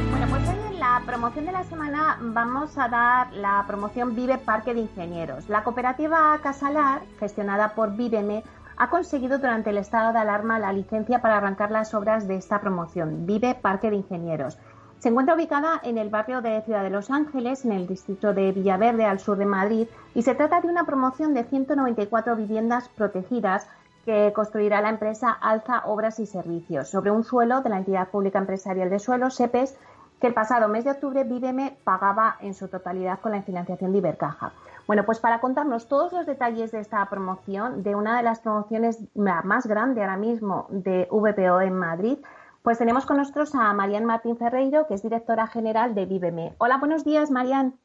[0.09, 4.37] Bueno, pues hoy en la promoción de la semana vamos a dar la promoción Vive
[4.37, 5.47] Parque de Ingenieros.
[5.47, 8.43] La cooperativa Casalar, gestionada por Viveme,
[8.77, 12.59] ha conseguido durante el estado de alarma la licencia para arrancar las obras de esta
[12.59, 14.57] promoción, Vive Parque de Ingenieros.
[14.99, 18.51] Se encuentra ubicada en el barrio de Ciudad de Los Ángeles, en el distrito de
[18.51, 23.67] Villaverde, al sur de Madrid, y se trata de una promoción de 194 viviendas protegidas
[24.05, 28.39] que construirá la empresa Alza Obras y Servicios sobre un suelo de la entidad pública
[28.39, 29.77] empresarial de suelos, SEPES,
[30.25, 33.99] que el pasado mes de octubre Viveme pagaba en su totalidad con la financiación de
[33.99, 34.53] Ibercaja.
[34.87, 39.03] Bueno, pues para contarnos todos los detalles de esta promoción, de una de las promociones
[39.13, 42.17] más grandes ahora mismo de VPO en Madrid,
[42.63, 46.55] pues tenemos con nosotros a Marian Martín Ferreiro, que es directora general de Viveme.
[46.57, 47.75] Hola, buenos días, Marian.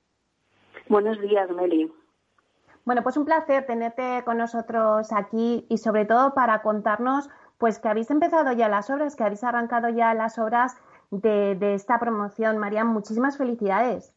[0.89, 1.93] Buenos días, Meli.
[2.87, 7.91] Bueno, pues un placer tenerte con nosotros aquí y sobre todo para contarnos pues que
[7.91, 10.79] habéis empezado ya las obras, que habéis arrancado ya las obras
[11.11, 12.59] de, de esta promoción.
[12.59, 14.15] Marian, muchísimas felicidades.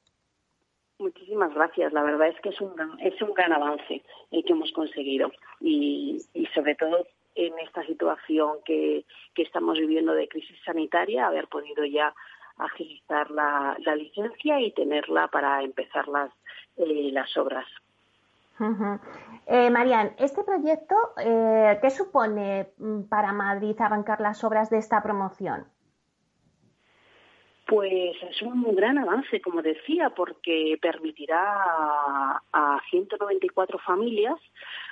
[0.99, 1.91] Muchísimas gracias.
[1.91, 5.31] La verdad es que es un gran, es un gran avance el que hemos conseguido
[5.59, 12.13] y, sobre todo en esta situación que, estamos viviendo de crisis sanitaria, haber podido ya
[12.57, 16.31] agilizar la, licencia y tenerla para empezar las,
[16.77, 17.65] eh, las obras.
[19.47, 25.01] eh, Marian, este proyecto, eh, ¿qué supone mm, para Madrid arrancar las obras de esta
[25.03, 25.65] promoción?
[27.65, 34.39] Pues es un gran avance, como decía, porque permitirá a, 194 familias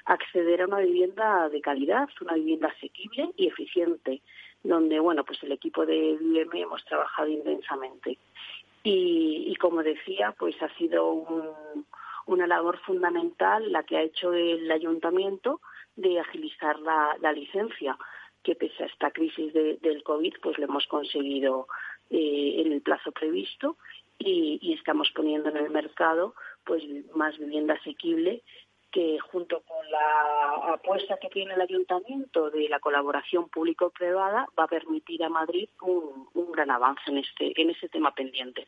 [0.06, 4.22] acceder a una vivienda de calidad, una vivienda asequible y eficiente,
[4.64, 8.18] donde, bueno, pues el equipo de IBM hemos trabajado intensamente.
[8.84, 11.26] Y, como decía, pues ha sido
[12.26, 15.62] una labor fundamental la que ha hecho el ayuntamiento
[15.96, 17.98] de agilizar la, licencia
[18.44, 21.68] que pese a esta crisis del COVID, pues lo hemos conseguido
[22.12, 23.78] eh, en el plazo previsto
[24.19, 26.84] y, estamos poniendo en el mercado pues
[27.15, 28.43] más vivienda asequible
[28.91, 34.67] que junto con la apuesta que tiene el ayuntamiento de la colaboración público-privada va a
[34.67, 38.67] permitir a Madrid un, gran avance en este en ese tema pendiente.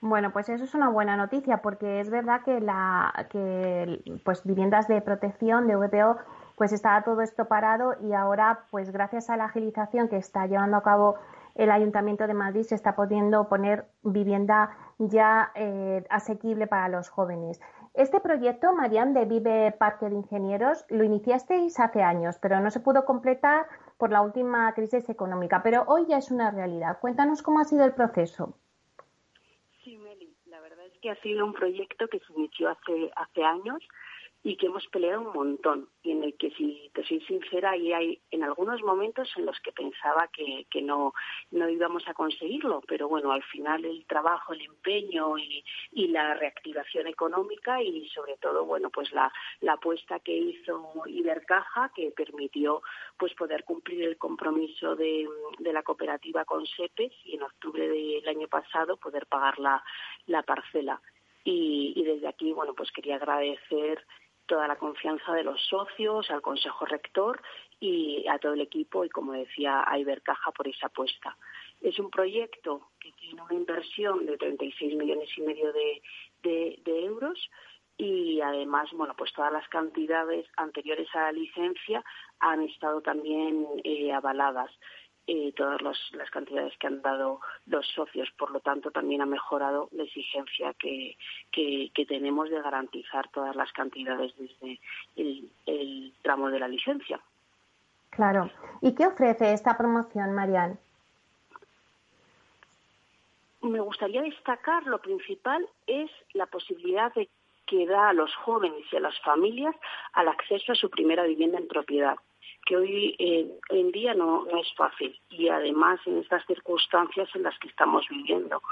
[0.00, 4.86] Bueno, pues eso es una buena noticia porque es verdad que la que pues viviendas
[4.86, 6.18] de protección de VPO
[6.56, 10.76] pues estaba todo esto parado y ahora pues gracias a la agilización que está llevando
[10.76, 11.16] a cabo
[11.54, 17.60] el Ayuntamiento de Madrid se está pudiendo poner vivienda ya eh, asequible para los jóvenes.
[17.94, 22.80] Este proyecto, Marian, de Vive Parque de Ingenieros, lo iniciasteis hace años, pero no se
[22.80, 23.66] pudo completar
[23.98, 26.98] por la última crisis económica, pero hoy ya es una realidad.
[27.00, 28.56] Cuéntanos cómo ha sido el proceso.
[29.84, 33.44] Sí, Meli, la verdad es que ha sido un proyecto que se inició hace, hace
[33.44, 33.86] años
[34.44, 37.92] y que hemos peleado un montón y en el que si te soy sincera y
[37.92, 41.14] hay en algunos momentos en los que pensaba que, que no
[41.52, 46.34] no íbamos a conseguirlo pero bueno al final el trabajo el empeño y, y la
[46.34, 52.82] reactivación económica y sobre todo bueno pues la, la apuesta que hizo Ibercaja que permitió
[53.16, 55.28] pues poder cumplir el compromiso de,
[55.58, 59.82] de la cooperativa con SEPES y en octubre del año pasado poder pagar la,
[60.26, 61.00] la parcela.
[61.44, 64.06] Y, y, desde aquí, bueno, pues quería agradecer
[64.46, 67.42] toda la confianza de los socios, al Consejo Rector
[67.80, 71.36] y a todo el equipo y, como decía, a Ibercaja por esa apuesta.
[71.80, 76.02] Es un proyecto que tiene una inversión de 36 millones y medio de,
[76.84, 77.50] euros
[77.98, 82.04] y además, bueno, pues todas las cantidades anteriores a la licencia
[82.38, 84.70] han estado también eh, avaladas.
[85.28, 88.28] Eh, todas las cantidades que han dado los socios.
[88.36, 91.16] Por lo tanto, también ha mejorado la exigencia que,
[91.52, 94.80] que, tenemos de garantizar todas las cantidades desde
[95.14, 97.20] el, tramo de la licencia.
[98.10, 98.50] Claro.
[98.80, 100.76] ¿Y qué ofrece esta promoción, Marian?
[103.60, 107.28] Me gustaría destacar lo principal es la posibilidad de
[107.66, 109.76] que da a los jóvenes y a las familias
[110.14, 112.16] al acceso a su primera vivienda en propiedad
[112.64, 113.16] que hoy
[113.68, 118.06] en día no, no es fácil y además en estas circunstancias en las que estamos
[118.08, 118.62] viviendo.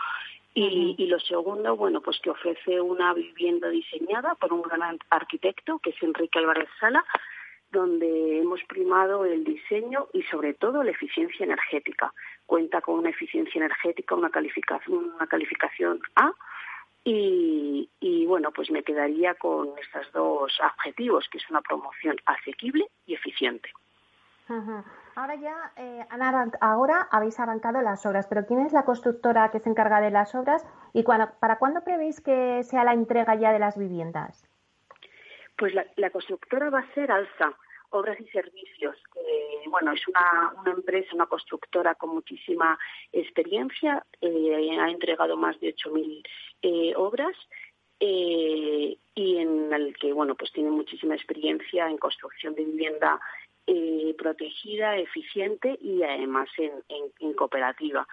[0.53, 5.79] Y, y, lo segundo, bueno, pues que ofrece una vivienda diseñada por un gran arquitecto,
[5.79, 7.05] que es Enrique Álvarez Sala,
[7.71, 12.13] donde hemos primado el diseño y sobre todo la eficiencia energética.
[12.47, 16.33] Cuenta con una eficiencia energética, una calificación, una calificación A
[17.05, 22.87] y, y bueno, pues me quedaría con estos dos objetivos, que es una promoción asequible
[23.07, 23.71] y eficiente.
[25.15, 26.05] Ahora ya eh,
[26.61, 30.35] ahora habéis arrancado las obras, pero ¿quién es la constructora que se encarga de las
[30.35, 34.45] obras y para cuándo prevéis que sea la entrega ya de las viviendas?
[35.57, 37.53] Pues la, constructora va a ser Alza,
[37.90, 38.96] Obras y Servicios.
[39.66, 42.79] bueno, es una, empresa, una constructora con muchísima
[43.12, 44.05] experiencia.
[44.20, 46.22] Eh, ha entregado más de 8.000
[46.62, 47.37] eh, obras
[47.98, 53.20] eh, y en el que, bueno, pues tiene muchísima experiencia en construcción de vivienda
[54.18, 58.05] protegida, eficiente y además en cooperativa.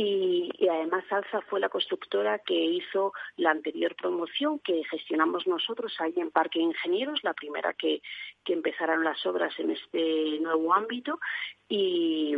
[0.00, 6.14] Y, además Alza fue la constructora que hizo la anterior promoción que gestionamos nosotros ahí
[6.18, 8.00] en Parque Ingenieros, la primera que,
[8.46, 11.20] empezaron las obras en este nuevo ámbito
[11.68, 12.34] y,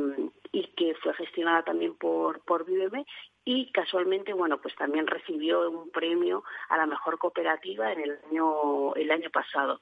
[0.51, 3.07] y que fue gestionada también por, por Viveme
[3.45, 8.95] y casualmente bueno pues también recibió un premio a la mejor cooperativa en el año
[8.95, 9.81] el año pasado.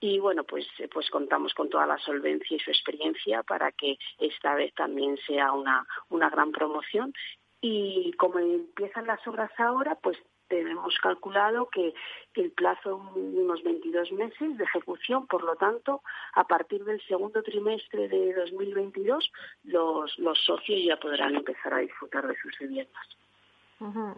[0.00, 4.54] Y bueno pues pues contamos con toda la solvencia y su experiencia para que esta
[4.54, 7.12] vez también sea una una gran promoción.
[7.60, 11.94] Y como empiezan las obras ahora pues tenemos calculado que
[12.34, 16.02] el plazo de unos 22 meses de ejecución, por lo tanto,
[16.34, 19.32] a partir del segundo trimestre de 2022,
[19.64, 23.06] los, los socios ya podrán empezar a disfrutar de sus viviendas.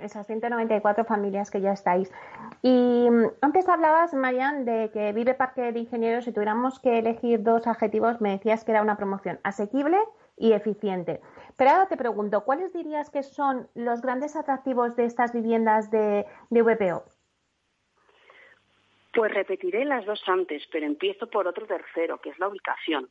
[0.03, 2.11] esas 194 familias que ya estáis.
[2.63, 7.43] Y mm, antes hablabas, Marian, de que Vive Parque de Ingenieros, si tuviéramos que elegir
[7.43, 9.99] dos adjetivos, me decías que era una promoción asequible
[10.37, 11.21] y eficiente.
[11.61, 16.25] Pero ahora te pregunto, ¿cuáles dirías que son los grandes atractivos de estas viviendas de,
[16.49, 17.05] VPO?
[19.13, 23.11] Pues repetiré las dos antes, pero empiezo por otro tercero, que es la ubicación.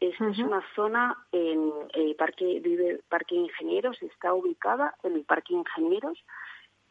[0.00, 5.24] Esta es una zona en el eh, Parque, vive, Parque Ingenieros, está ubicada en el
[5.24, 6.18] Parque Ingenieros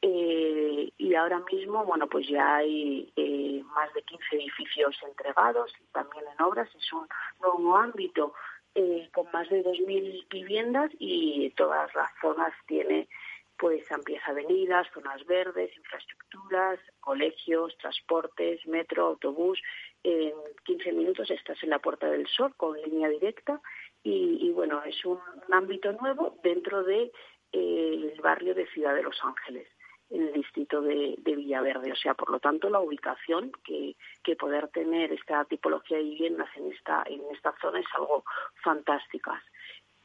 [0.01, 5.91] eh, y ahora mismo, bueno, pues ya hay eh, más de 15 edificios entregados y
[5.91, 6.69] también en obras.
[6.73, 7.05] Es un
[7.41, 8.33] nuevo ámbito
[8.75, 13.07] eh, con más de 2.000 viviendas y todas las zonas tiene
[13.57, 19.61] pues amplias avenidas, zonas verdes, infraestructuras, colegios, transportes, metro, autobús.
[20.03, 20.33] En
[20.65, 23.61] 15 minutos estás en la Puerta del Sol con línea directa
[24.03, 25.19] y, bueno, es un,
[25.51, 27.11] ámbito nuevo dentro del
[27.53, 29.67] de, el barrio de Ciudad de Los Ángeles
[30.09, 31.91] en el distrito de, Villaverde.
[31.91, 36.49] O sea, por lo tanto, la ubicación que, que, poder tener esta tipología de viviendas
[36.55, 38.23] en esta, en esta zona es algo
[38.63, 39.41] fantástica.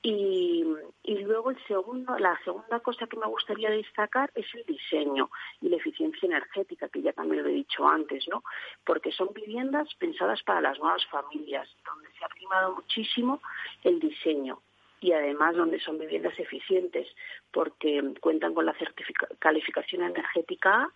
[0.03, 0.65] Y,
[1.03, 5.69] y, luego el segundo, la segunda cosa que me gustaría destacar es el diseño y
[5.69, 8.43] la eficiencia energética, que ya también lo he dicho antes, ¿no?
[8.85, 13.43] Porque son viviendas pensadas para las nuevas familias, donde se ha primado muchísimo
[13.85, 14.63] el diseño
[15.01, 17.09] y además donde son viviendas eficientes
[17.51, 18.77] porque cuentan con la
[19.39, 20.91] calificación energética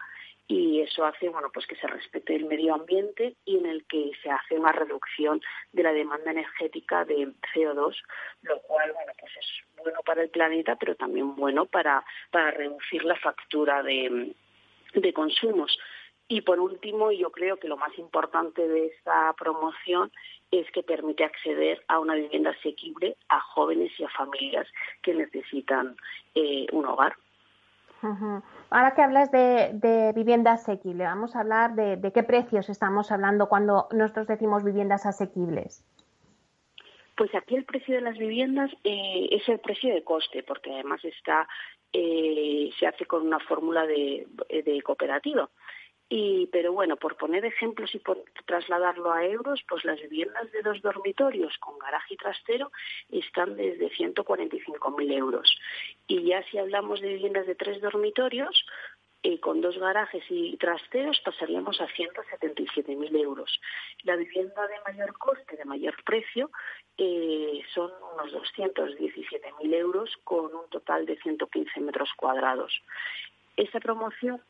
[0.47, 4.11] y eso hace bueno pues que se respete el medio ambiente y en el que
[4.23, 5.41] se hace una reducción
[5.73, 7.97] de la demanda energética de CO2
[8.43, 9.47] lo cual bueno pues es
[9.83, 14.35] bueno para el planeta pero también bueno para para reducir la factura de,
[14.95, 15.77] de consumos.
[16.27, 20.11] Y por último, yo creo que lo más importante de esta promoción
[20.51, 24.67] es que permite acceder a una vivienda asequible a jóvenes y a familias
[25.03, 25.97] que necesitan
[26.35, 27.17] eh, un hogar.
[28.71, 33.89] Ahora que hablas de, vivienda asequible, vamos a hablar de, qué precios estamos hablando cuando
[33.93, 35.83] nosotros decimos viviendas asequibles.
[37.17, 41.03] Pues aquí el precio de las viviendas eh, es el precio de coste, porque además
[41.05, 41.49] está
[41.93, 45.49] eh, se hace con una fórmula de, de cooperativa.
[46.09, 48.03] Y, pero bueno, por poner ejemplos y
[48.47, 52.71] trasladarlo a euros, pues las viviendas de dos dormitorios con garaje y trastero
[53.11, 55.59] están desde 145.000 euros.
[56.07, 58.67] Y ya si hablamos de viviendas de tres dormitorios,
[59.27, 63.59] eh, con dos garajes y trasteros pasaríamos a 177.000 euros.
[64.03, 66.51] La vivienda de mayor coste, de mayor precio,
[66.99, 72.83] eh, son unos 217.000 euros con un total de 115 metros cuadrados.
[73.57, 74.41] Esa promoción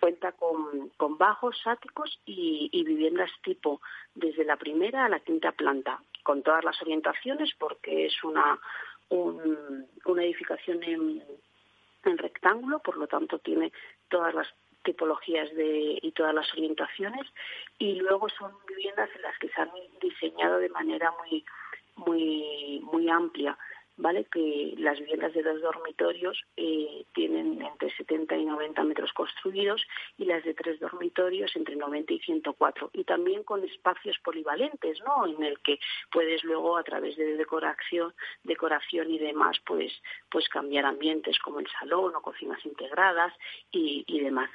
[0.00, 3.80] cuenta con, bajos, áticos y, viviendas tipo
[4.14, 8.58] desde la primera a la quinta planta, con todas las orientaciones porque es una,
[9.10, 11.22] una edificación en,
[12.18, 13.72] rectángulo, por lo tanto tiene
[14.08, 14.46] todas las
[14.82, 17.26] tipologías de, y todas las orientaciones
[17.78, 21.44] y luego son viviendas en las que se han diseñado de manera muy
[21.96, 23.56] muy muy amplia
[23.96, 24.24] ¿vale?
[24.24, 29.82] Que las viviendas de dos dormitorios eh, tienen entre 70 y 90 metros construidos
[30.18, 32.90] y las de tres dormitorios entre 90 y 104.
[32.92, 35.26] Y también con espacios polivalentes, ¿no?
[35.26, 35.78] En el que
[36.10, 39.92] puedes luego a través de decoración, decoración y demás, pues,
[40.30, 43.32] pues cambiar ambientes como el salón o cocinas integradas
[43.70, 44.50] y, y demás.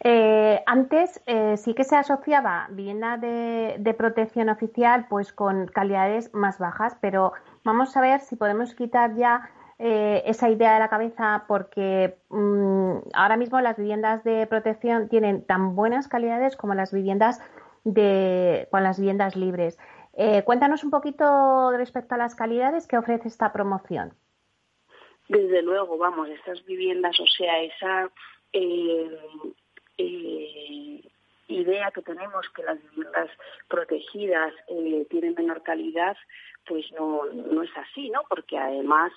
[0.00, 6.58] Eh, antes eh, sí que se asociaba vivienda de, protección oficial pues con calidades más
[6.58, 7.32] bajas, pero
[7.64, 9.48] vamos a ver si podemos quitar ya
[9.78, 15.44] eh, esa idea de la cabeza porque mm, ahora mismo las viviendas de protección tienen
[15.46, 17.40] tan buenas calidades como las viviendas
[17.84, 19.78] de con las viviendas libres.
[20.44, 24.14] cuéntanos un poquito respecto a las calidades que ofrece esta promoción.
[25.28, 28.10] Desde luego, vamos, estas viviendas, o sea, esa
[28.54, 29.10] eh,
[29.98, 31.00] eh,
[31.48, 33.30] idea que tenemos que las viviendas
[33.68, 36.16] protegidas eh, tienen menor calidad,
[36.66, 38.22] pues no, no es así, ¿no?
[38.28, 39.12] Porque además,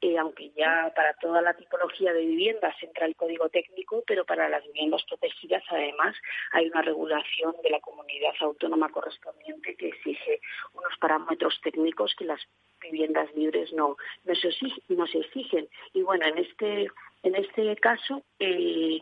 [0.00, 4.48] eh, aunque ya para toda la tipología de viviendas entra el código técnico, pero para
[4.48, 6.14] las viviendas protegidas además
[6.52, 10.40] hay una regulación de la comunidad autónoma correspondiente que exige
[10.74, 12.40] unos parámetros técnicos que las
[12.80, 14.50] viviendas libres no, no, se,
[14.88, 15.68] no se exigen.
[15.92, 16.88] Y bueno, en este
[17.22, 19.00] en este caso, eh,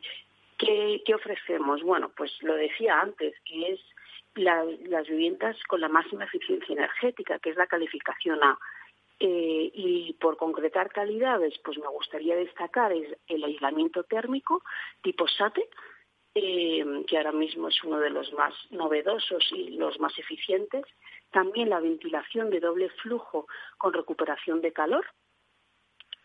[0.61, 1.83] ¿qué, ofrecemos?
[1.83, 3.81] Bueno, pues lo decía antes, que es
[4.35, 8.59] las viviendas con la máxima eficiencia energética, que es la calificación A.
[9.19, 14.63] Eh, y por concretar calidades, pues me gustaría destacar el aislamiento térmico
[15.03, 15.69] tipo SATE,
[16.35, 20.85] eh, que ahora mismo es uno de los más novedosos y los más eficientes.
[21.33, 23.47] También la ventilación de doble flujo
[23.77, 25.05] con recuperación de calor,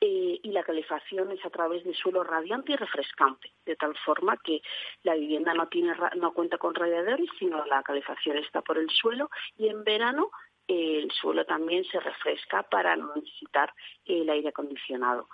[0.02, 4.38] eh, y la calefacción es a través de suelo radiante y refrescante, de tal forma
[4.38, 4.62] que
[5.04, 9.30] la vivienda no, tiene, no cuenta con radiadores, sino la calefacción está por el suelo
[9.58, 10.32] y en verano
[10.68, 13.74] eh, el suelo también se refresca para no necesitar
[14.06, 15.28] el aire acondicionado.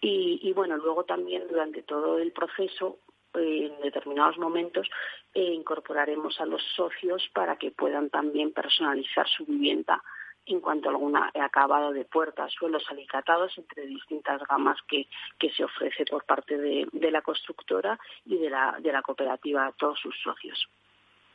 [0.00, 2.98] Y, bueno, luego también durante todo el proceso
[3.34, 4.88] en determinados momentos
[5.34, 10.02] eh, incorporaremos a los socios para que puedan también personalizar su vivienda
[10.46, 15.06] en cuanto a algún acabado de puertas, suelos alicatados entre distintas gamas que,
[15.38, 19.66] que se ofrece por parte de, de, la constructora y de la, de la cooperativa
[19.66, 20.68] a todos sus socios.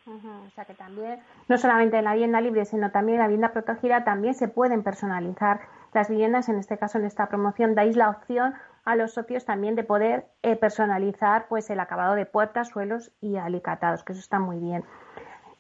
[0.06, 3.54] O sea que también, no solamente en la vivienda libre, sino también en la vivienda
[3.54, 5.62] protegida, también se pueden personalizar
[5.94, 6.50] las viviendas.
[6.50, 10.26] En este caso, en esta promoción, dais la opción a los socios también de poder
[10.42, 14.84] eh, personalizar pues el acabado de puertas, suelos y alicatados, que eso está muy bien.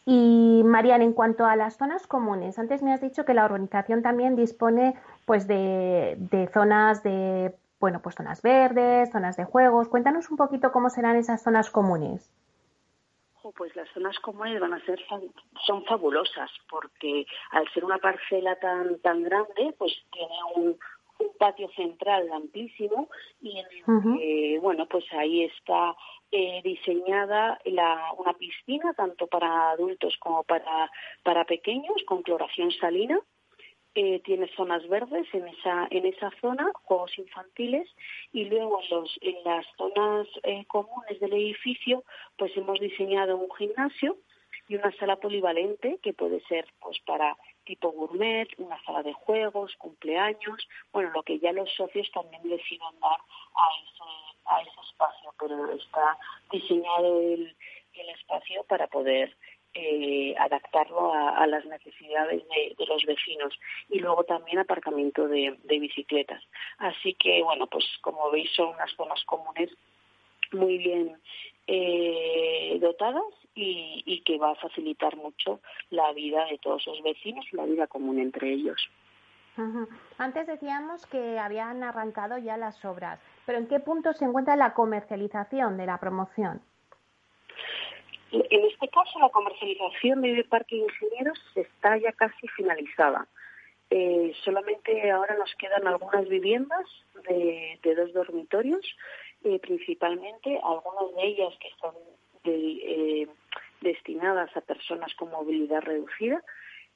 [0.05, 4.01] Y Mariana, en cuanto a las zonas comunes, antes me has dicho que la organización
[4.01, 4.95] también dispone
[5.25, 6.17] pues de,
[6.53, 9.87] zonas de bueno, pues zonas verdes, zonas de juegos.
[9.87, 12.31] Cuéntanos un poquito cómo serán esas zonas comunes.
[13.57, 14.99] Pues las zonas comunes van a ser
[15.65, 20.79] son fabulosas porque al ser una parcela tan tan grande, pues tiene un,
[21.37, 23.09] patio central amplísimo
[23.41, 25.95] y en el que, bueno, pues ahí está
[26.31, 30.89] eh, diseñada la, una piscina tanto para adultos como para,
[31.23, 33.19] para pequeños con cloración salina.
[33.95, 37.87] Eh, tiene zonas verdes en esa en esa zona, juegos infantiles
[38.31, 42.03] y luego en, los, en las zonas eh, comunes del edificio
[42.35, 44.17] pues hemos diseñado un gimnasio
[44.73, 49.75] y una sala polivalente que puede ser pues para tipo gourmet, una sala de juegos,
[49.77, 53.19] cumpleaños, bueno, lo que ya los socios también decidan dar
[53.55, 54.03] a ese,
[54.45, 56.17] a ese espacio, pero está
[56.51, 57.55] diseñado el,
[58.15, 59.35] espacio para poder
[59.75, 63.53] eh, adaptarlo a, las necesidades de, los vecinos
[63.89, 66.43] y luego también aparcamiento de bicicletas.
[66.79, 69.69] Así que, bueno, pues como veis son unas zonas comunes
[70.51, 71.17] muy bien
[71.67, 73.23] eh, dotadas
[73.55, 75.59] y, que va a facilitar mucho
[75.89, 78.89] la vida de todos los vecinos y la vida común entre ellos.
[80.17, 84.73] Antes decíamos que habían arrancado ya las obras, pero ¿en qué punto se encuentra la
[84.73, 86.61] comercialización de la promoción?
[88.31, 93.27] En este caso, la comercialización de Parque Ingenieros está ya casi finalizada.
[93.91, 96.85] Eh, solamente ahora nos quedan algunas viviendas
[97.29, 98.83] de, de dos dormitorios
[99.43, 101.93] eh, principalmente algunas de ellas que son
[102.45, 103.27] eh,
[103.81, 106.41] destinadas a personas con movilidad reducida,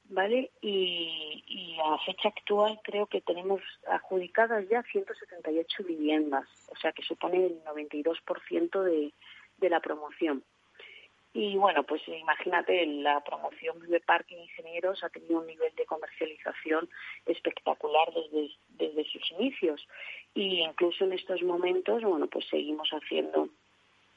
[0.08, 0.50] ¿vale?
[0.60, 7.46] Y, a fecha actual creo que tenemos adjudicadas ya 178 viviendas, o sea que supone
[7.46, 9.12] el 92% de,
[9.58, 10.42] de la promoción.
[11.38, 16.90] Y bueno, pues imagínate, la promoción de Parque Ingenieros ha tenido un nivel de comercialización
[17.26, 19.86] espectacular desde, desde sus inicios.
[20.34, 23.50] Y incluso en estos momentos, bueno, pues seguimos haciendo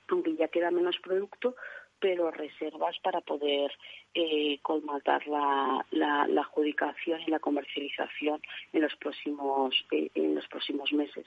[0.07, 1.55] aunque ya queda menos producto,
[2.01, 3.71] pero reservas para poder
[4.13, 8.41] eh, colmatar la, la, adjudicación y la comercialización
[8.73, 11.25] en los próximos eh, en los próximos meses.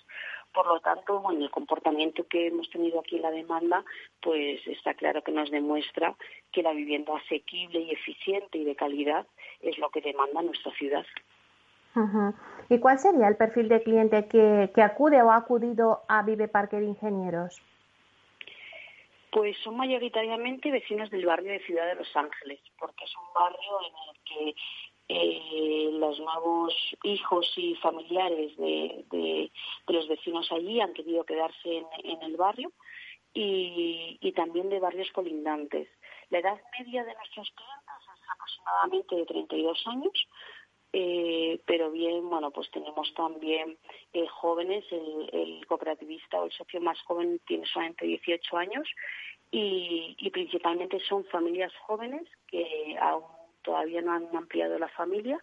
[0.53, 3.85] Por lo tanto, bueno, el comportamiento que hemos tenido aquí en la demanda,
[4.21, 6.15] pues está claro que nos demuestra
[6.53, 9.27] que la vivienda asequible y eficiente y de calidad
[9.61, 11.07] es lo que demanda nuestra ciudad.
[12.69, 16.49] ¿Y cuál sería el perfil de cliente que, que acude o ha acudido a Vive
[16.49, 17.63] Parque de Ingenieros?
[19.35, 23.81] Pues son mayoritariamente vecinos del barrio de Ciudad de Los Ángeles, porque es un barrio
[23.81, 24.61] en el que
[25.09, 26.73] eh, los nuevos
[27.03, 29.51] hijos y familiares de,
[29.89, 32.71] los vecinos allí han querido quedarse en, el barrio
[33.33, 35.89] y, también de barrios colindantes.
[36.31, 40.29] La edad media de nuestros clientes es aproximadamente de 32 años,
[40.97, 43.77] eh, pero bien, bueno, pues tenemos también
[44.13, 48.89] eh, jóvenes, el, el, cooperativista o el socio más joven tiene solamente 18 años
[49.51, 53.25] y, principalmente son familias jóvenes que aún
[53.63, 55.41] todavía no han ampliado la familia,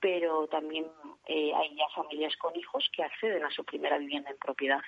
[0.00, 0.86] pero también
[1.26, 4.80] eh, hay ya familias con hijos que acceden a su primera vivienda en propiedad.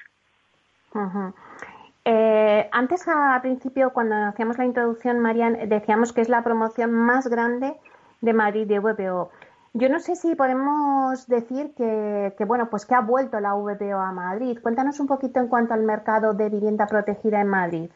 [2.04, 7.28] Eh, antes, al principio, cuando hacíamos la introducción, Marian, decíamos que es la promoción más
[7.28, 7.74] grande
[8.20, 9.30] de Madrid de VPO.
[9.78, 13.98] Yo no sé si podemos decir que, que, bueno, pues que ha vuelto la VPO
[13.98, 14.58] a Madrid.
[14.62, 17.90] Cuéntanos un poquito en cuanto al mercado de vivienda protegida en Madrid.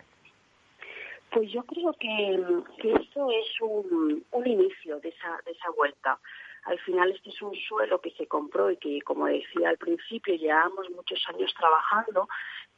[1.33, 2.39] Pues yo creo que,
[2.83, 6.18] que esto es un, un inicio de esa, de esa vuelta.
[6.64, 10.35] Al final este es un suelo que se compró y que, como decía al principio,
[10.35, 12.28] llevamos muchos años trabajando,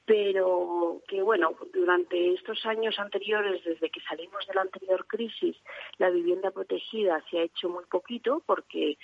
[0.04, 5.56] pero que bueno, durante estos años anteriores, desde que salimos de la anterior crisis,
[5.98, 8.98] la vivienda protegida se ha hecho muy poquito porque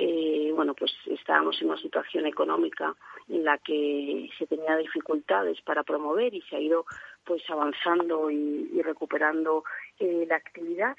[0.00, 2.94] eh, bueno, pues estábamos en una situación económica
[3.28, 6.86] en la que se tenía dificultades para promover y se ha ido
[7.24, 9.64] pues avanzando y, recuperando
[9.98, 10.96] eh, la actividad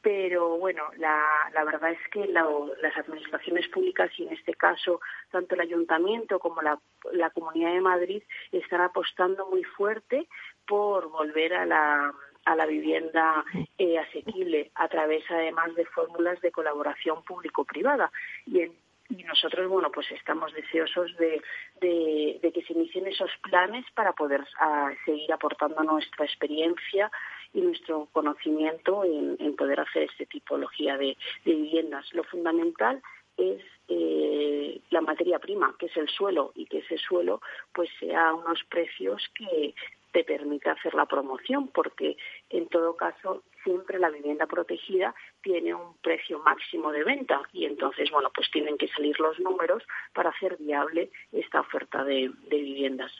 [0.00, 5.54] pero bueno, la, la verdad es que las administraciones públicas y en este caso tanto
[5.54, 6.78] el ayuntamiento como la,
[7.12, 8.22] la Comunidad de Madrid
[8.52, 10.28] están apostando muy fuerte
[10.66, 13.44] por volver a la, a la vivienda
[13.76, 18.10] eh, asequible a través además de fórmulas de colaboración público-privada.
[18.46, 18.70] Y
[19.10, 21.40] y nosotros, bueno, pues estamos deseosos de,
[21.80, 27.10] de, que se inicien esos planes para poder ah, seguir aportando nuestra experiencia
[27.52, 32.06] y nuestro conocimiento en, poder hacer este tipología de, viviendas.
[32.12, 33.02] Lo fundamental
[33.36, 37.40] es eh, la materia prima, que es el suelo, y que ese suelo
[37.72, 39.74] pues sea unos precios que
[40.12, 42.16] te permita hacer la promoción, porque
[42.50, 48.10] en todo caso siempre la vivienda protegida tiene un precio máximo de venta y entonces,
[48.10, 49.82] bueno, pues tienen que salir los números
[50.14, 53.12] para hacer viable esta oferta de, viviendas.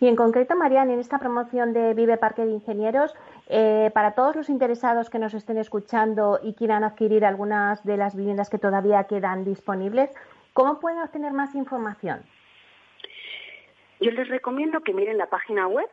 [0.00, 3.14] Y en concreto, Mariana, en esta promoción de Vive Parque de Ingenieros,
[3.48, 8.14] eh, para todos los interesados que nos estén escuchando y quieran adquirir algunas de las
[8.14, 10.10] viviendas que todavía quedan disponibles,
[10.52, 12.26] ¿cómo pueden obtener más información?
[14.00, 15.88] Yo les recomiendo que miren la página web,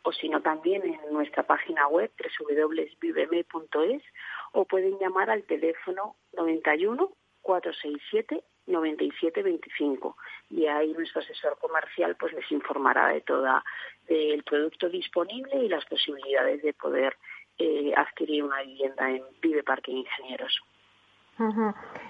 [0.04, 4.04] o si no también en nuestra página web www.viveme.es
[4.52, 7.10] o pueden llamar al teléfono 91
[7.44, 10.18] 467 9725
[10.50, 13.64] y ahí nuestro asesor comercial pues les informará de toda
[14.08, 17.16] del producto disponible y las posibilidades de poder
[17.58, 20.62] eh, adquirir una vivienda en Vive Parque Ingenieros.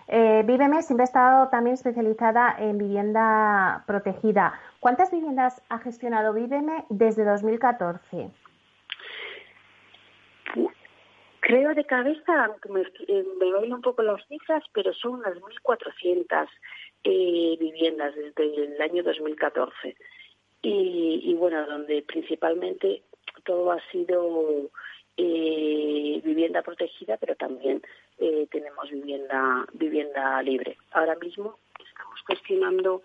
[0.08, 4.60] Eh, Viveme siempre ha estado también especializada en vivienda protegida.
[4.80, 8.32] ¿Cuántas viviendas ha gestionado Viveme desde 2014?
[11.46, 16.48] Creo de cabeza, aunque me, eh, me un poco las cifras, pero son unas 1.400
[17.04, 19.94] eh, viviendas desde el año 2014.
[20.62, 23.04] Y, y bueno, donde principalmente
[23.44, 24.72] todo ha sido
[25.18, 27.82] eh, vivienda protegida, pero también
[28.20, 30.78] eh, tenemos vivienda vivienda libre.
[30.92, 33.04] Ahora mismo estamos gestionando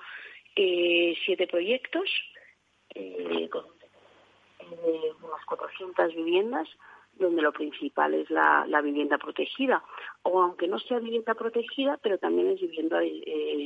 [0.54, 2.08] eh, siete proyectos
[2.94, 3.64] eh, con
[5.24, 6.68] unas 400 viviendas
[7.18, 9.82] donde lo principal es la, vivienda protegida,
[10.22, 13.00] o aunque no sea vivienda protegida, pero también es vivienda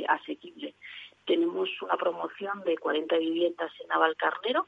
[0.09, 0.75] asequible.
[1.27, 4.67] Tenemos una promoción de 40 viviendas en Navalcarnero,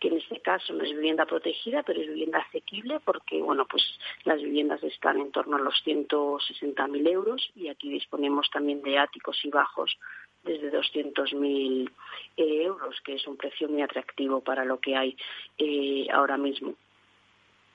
[0.00, 3.84] que en este caso no es vivienda protegida, pero es vivienda asequible porque, bueno, pues
[4.24, 9.38] las viviendas están en torno a los 160.000 euros y aquí disponemos también de áticos
[9.44, 9.98] y bajos
[10.42, 11.90] desde 200.000
[12.38, 15.16] eh, euros, que es un precio muy atractivo para lo que hay
[15.58, 16.74] eh, ahora mismo.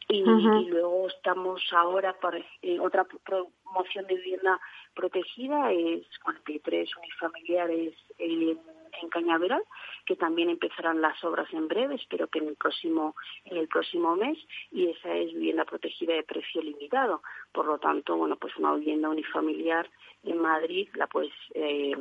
[0.08, 4.60] Y, luego estamos ahora para eh, otra promoción de vivienda
[4.94, 8.60] protegida, es 43 unifamiliares en,
[9.02, 9.64] en Cañaveral,
[10.06, 14.16] que también empezarán las obras en breve, espero que en el próximo, en el próximo
[14.16, 14.38] mes,
[14.72, 17.22] y esa es vivienda protegida de precio limitado.
[17.52, 19.90] Por lo tanto, bueno, pues una vivienda unifamiliar
[20.24, 21.94] en Madrid la puedes eh,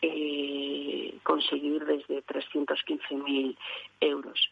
[0.00, 3.56] eh, conseguir desde 315.000
[4.00, 4.50] euros.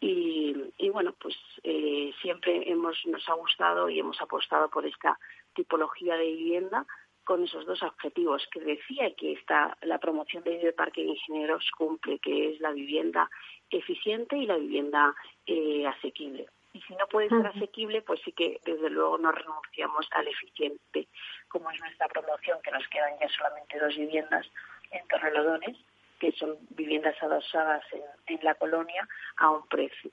[0.00, 5.18] Y, bueno, pues eh, siempre hemos, nos ha gustado y hemos apostado por esta
[5.54, 6.86] tipología de vivienda
[7.24, 12.18] con esos dos objetivos que decía que está la promoción de Parque de Ingenieros cumple,
[12.20, 13.28] que es la vivienda
[13.70, 15.14] eficiente y la vivienda
[15.46, 16.46] eh, asequible.
[16.72, 21.08] Y si no puede ser asequible, pues sí que desde luego no renunciamos al eficiente,
[21.48, 24.46] como es nuestra promoción, que nos quedan ya solamente dos viviendas
[24.90, 25.76] en Torrelodones,
[26.18, 27.82] que son viviendas adosadas
[28.26, 29.06] en, la colonia
[29.38, 30.10] a un precio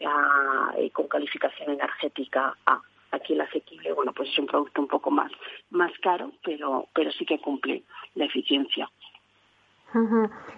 [0.93, 2.82] con calificación energética A.
[3.12, 5.32] Aquí el asequible, bueno, pues es un producto un poco más,
[5.70, 7.84] más caro, pero, pero sí que cumple
[8.16, 8.89] la eficiencia.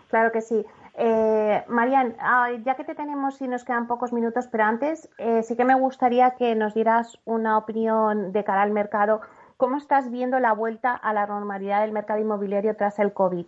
[0.09, 0.65] Claro que sí.
[0.99, 2.15] Eh, Marian,
[2.63, 5.75] ya que te tenemos y nos quedan pocos minutos, pero antes eh, sí que me
[5.75, 9.21] gustaría que nos dieras una opinión de cara al mercado.
[9.57, 13.45] ¿Cómo estás viendo la vuelta a la normalidad del mercado inmobiliario tras el COVID?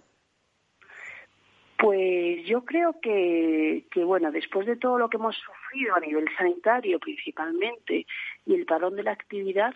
[1.79, 6.25] Pues yo creo que, que, bueno, después de todo lo que hemos sufrido a nivel
[6.37, 8.05] sanitario principalmente
[8.45, 9.73] y el parón de la actividad,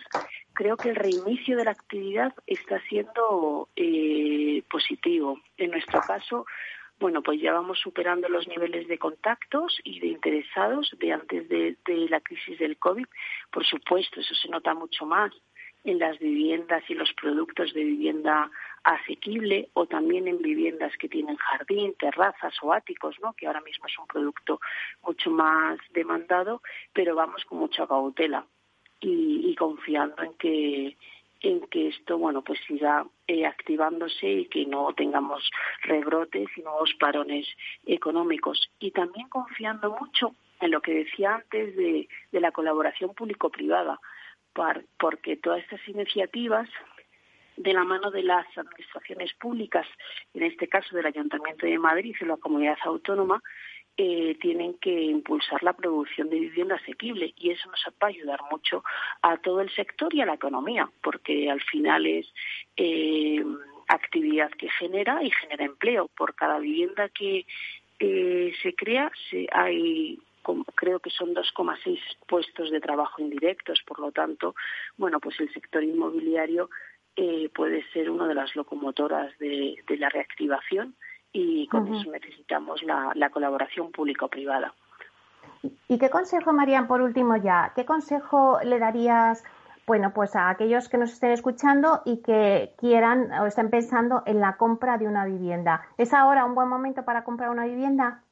[0.52, 5.40] creo que el reinicio de la actividad está siendo eh, positivo.
[5.56, 6.44] En nuestro caso,
[7.00, 11.78] bueno, pues ya vamos superando los niveles de contactos y de interesados de antes de,
[11.86, 13.06] de la crisis del COVID.
[13.50, 15.32] Por supuesto, eso se nota mucho más
[15.84, 18.50] en las viviendas y los productos de vivienda
[18.84, 23.32] asequible o también en viviendas que tienen jardín, terrazas o áticos, ¿no?
[23.32, 24.60] que ahora mismo es un producto
[25.02, 26.62] mucho más demandado,
[26.92, 28.46] pero vamos con mucha cautela
[29.00, 30.96] y, confiando en que
[31.40, 35.50] en que esto bueno pues siga eh, activándose y que no tengamos
[35.82, 37.46] rebrotes y nuevos parones
[37.84, 44.00] económicos y también confiando mucho en lo que decía antes de, de la colaboración público-privada
[44.98, 46.68] porque todas estas iniciativas
[47.56, 49.86] de la mano de las administraciones públicas,
[50.34, 53.42] en este caso del Ayuntamiento de Madrid y la comunidad autónoma,
[53.96, 58.40] eh, tienen que impulsar la producción de vivienda asequible y eso nos va a ayudar
[58.50, 58.82] mucho
[59.22, 62.26] a todo el sector y a la economía, porque al final es
[62.76, 63.44] eh,
[63.86, 66.08] actividad que genera y genera empleo.
[66.08, 67.46] Por cada vivienda que
[68.00, 70.18] eh, se crea se, hay
[70.74, 74.54] creo que son 2,6 puestos de trabajo indirectos, por lo tanto,
[74.98, 76.68] bueno, pues el sector inmobiliario
[77.16, 80.96] eh, puede ser una de las locomotoras de, la reactivación
[81.32, 84.74] y con eso necesitamos la, colaboración público-privada.
[85.88, 89.44] ¿Y qué consejo, Marían, por último ya, qué consejo le darías,
[89.86, 94.40] bueno, pues a aquellos que nos estén escuchando y que quieran o estén pensando en
[94.40, 95.86] la compra de una vivienda?
[95.96, 98.24] ¿Es ahora un buen momento para comprar una vivienda?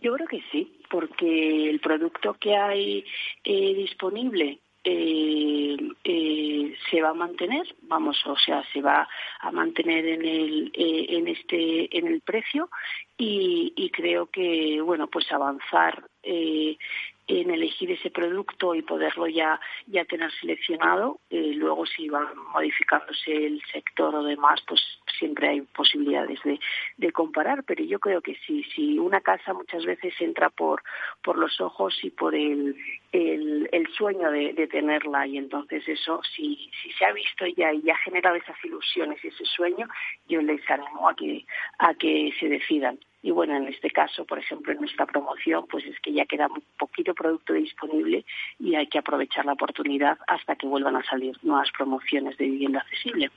[0.00, 3.04] Yo creo que sí, porque el producto que hay
[3.44, 9.08] eh, disponible eh, eh, se va a mantener, vamos, o sea, se va
[9.40, 12.70] a mantener en el en este en el precio
[13.18, 16.04] y, y creo que bueno, pues avanzar
[17.28, 21.18] en elegir ese producto y poderlo ya, ya tener seleccionado.
[21.30, 24.80] Eh, luego, si va modificándose el sector o demás, pues
[25.18, 26.60] siempre hay posibilidades de,
[26.96, 27.64] de comparar.
[27.64, 30.82] Pero yo creo que si, si una casa muchas veces entra por,
[31.22, 32.76] por los ojos y por el,
[33.12, 37.82] el, el sueño de, tenerla, y entonces eso, si, si se ha visto ya y
[37.82, 39.88] ya ha generado esas ilusiones y ese sueño,
[40.28, 41.44] yo les animo a que,
[41.78, 42.98] a que se decidan.
[43.26, 46.46] Y bueno, en este caso, por ejemplo, en nuestra promoción, pues es que ya queda
[46.78, 48.24] poquito producto disponible
[48.60, 52.82] y hay que aprovechar la oportunidad hasta que vuelvan a salir nuevas promociones de vivienda
[52.82, 53.32] accesible.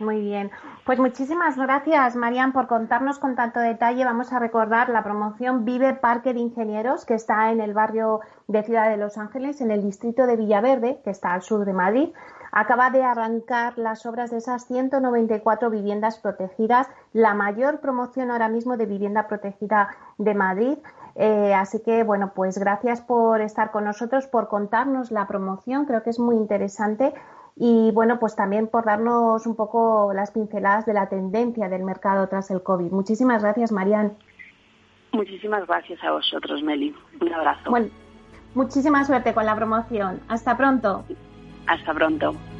[0.00, 0.50] Muy bien.
[0.84, 4.04] Pues muchísimas gracias, Marian, por contarnos con tanto detalle.
[4.04, 8.18] Vamos a recordar la promoción Vive Parque de Ingenieros, que está en el barrio
[8.48, 11.72] de Ciudad de Los Ángeles, en el distrito de Villaverde, que está al sur de
[11.72, 12.08] Madrid
[12.52, 18.76] acaba de arrancar las obras de esas 194 viviendas protegidas, la mayor promoción ahora mismo
[18.76, 19.88] de vivienda protegida
[20.18, 20.78] de Madrid.
[21.14, 26.02] Eh, así que, bueno, pues gracias por estar con nosotros, por contarnos la promoción, creo
[26.02, 27.14] que es muy interesante.
[27.56, 32.28] Y bueno, pues también por darnos un poco las pinceladas de la tendencia del mercado
[32.28, 32.90] tras el COVID.
[32.92, 34.12] Muchísimas gracias, Marian.
[35.12, 36.94] Muchísimas gracias a vosotros, Meli.
[37.20, 37.70] Un abrazo.
[37.70, 37.88] Bueno,
[38.54, 40.20] muchísima suerte con la promoción.
[40.28, 41.04] Hasta pronto.
[41.66, 42.51] Hasta pronto.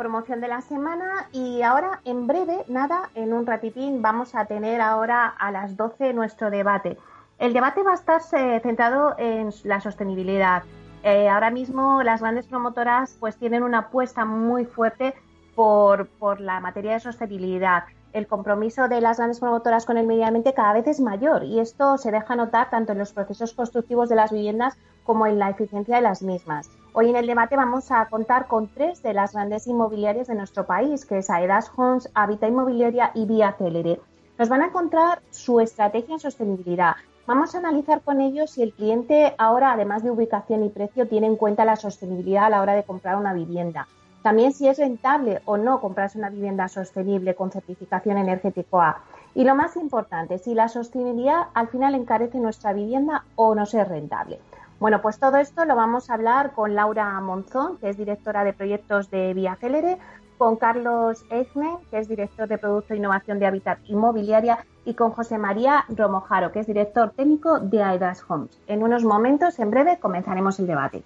[0.00, 4.80] Promoción de la semana y ahora en breve, nada, en un ratitín vamos a tener
[4.80, 6.96] ahora a las 12 nuestro debate.
[7.38, 10.62] El debate va a estar eh, centrado en la sostenibilidad.
[11.02, 15.12] Eh, ahora mismo las grandes promotoras pues tienen una apuesta muy fuerte
[15.54, 17.84] por, por la materia de sostenibilidad
[18.14, 21.60] el compromiso de las grandes promotoras con el medio ambiente cada vez es mayor y
[21.60, 25.50] esto se deja notar tanto en los procesos constructivos de las viviendas como en la
[25.50, 26.70] eficiencia de las mismas.
[26.92, 30.66] Hoy en el debate vamos a contar con tres de las grandes inmobiliarias de nuestro
[30.66, 34.00] país, que es Aedas Homes, Habita Inmobiliaria y Vía Célere.
[34.36, 36.96] Nos van a encontrar su estrategia en sostenibilidad.
[37.28, 41.28] Vamos a analizar con ellos si el cliente ahora, además de ubicación y precio, tiene
[41.28, 43.86] en cuenta la sostenibilidad a la hora de comprar una vivienda.
[44.24, 49.04] También si es rentable o no comprarse una vivienda sostenible con certificación energético A.
[49.36, 53.72] Y lo más importante, si la sostenibilidad al final encarece nuestra vivienda o no es
[53.88, 54.40] rentable.
[54.80, 58.54] Bueno, pues todo esto lo vamos a hablar con Laura Monzón, que es directora de
[58.54, 59.98] proyectos de Vía Célere,
[60.38, 65.10] con Carlos Eichmann, que es director de Producto e Innovación de Hábitat Inmobiliaria, y con
[65.10, 68.58] José María Romojaro, que es director técnico de Aedas Homes.
[68.68, 71.04] En unos momentos, en breve, comenzaremos el debate.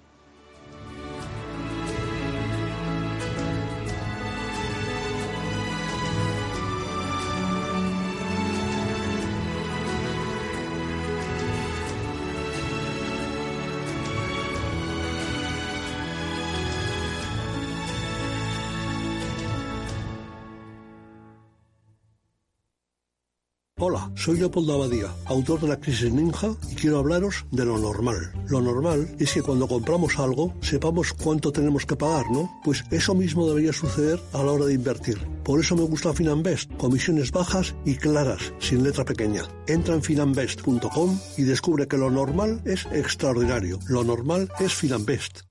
[23.87, 28.33] Hola, soy Leopoldo Abadía, autor de La Crisis Ninja, y quiero hablaros de lo normal.
[28.47, 32.51] Lo normal es que cuando compramos algo sepamos cuánto tenemos que pagar, ¿no?
[32.63, 35.19] Pues eso mismo debería suceder a la hora de invertir.
[35.43, 39.43] Por eso me gusta Finanbest, comisiones bajas y claras, sin letra pequeña.
[39.67, 43.77] Entra en finanbest.com y descubre que lo normal es extraordinario.
[43.85, 45.41] Lo normal es Finanbest.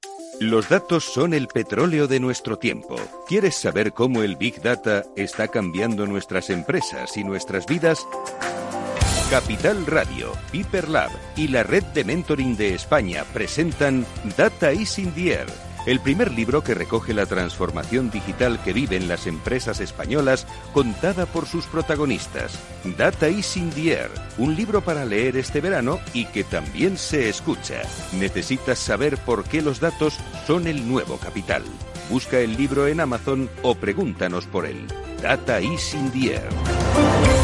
[0.40, 2.96] Los datos son el petróleo de nuestro tiempo.
[3.26, 8.06] ¿Quieres saber cómo el Big Data está cambiando nuestras empresas y nuestras vidas?
[9.30, 14.04] Capital Radio, Piper Lab y la red de mentoring de España presentan
[14.36, 19.08] Data is in the Air el primer libro que recoge la transformación digital que viven
[19.08, 22.58] las empresas españolas contada por sus protagonistas.
[22.96, 27.28] Data is in the Air, un libro para leer este verano y que también se
[27.28, 27.82] escucha.
[28.12, 31.62] Necesitas saber por qué los datos son el nuevo capital.
[32.10, 34.86] Busca el libro en Amazon o pregúntanos por él.
[35.22, 37.43] Data is in the Air.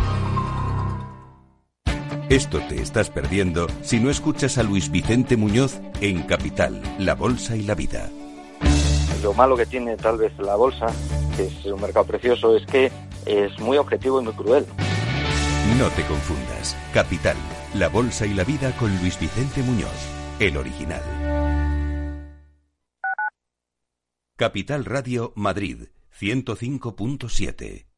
[2.31, 7.57] Esto te estás perdiendo si no escuchas a Luis Vicente Muñoz en Capital, La Bolsa
[7.57, 8.09] y la Vida.
[9.21, 10.85] Lo malo que tiene tal vez la bolsa,
[11.35, 12.89] que es un mercado precioso, es que
[13.25, 14.65] es muy objetivo y muy cruel.
[15.77, 16.77] No te confundas.
[16.93, 17.35] Capital,
[17.73, 19.91] La Bolsa y la Vida con Luis Vicente Muñoz,
[20.39, 21.03] el original.
[24.37, 27.90] Capital Radio Madrid, 105.7.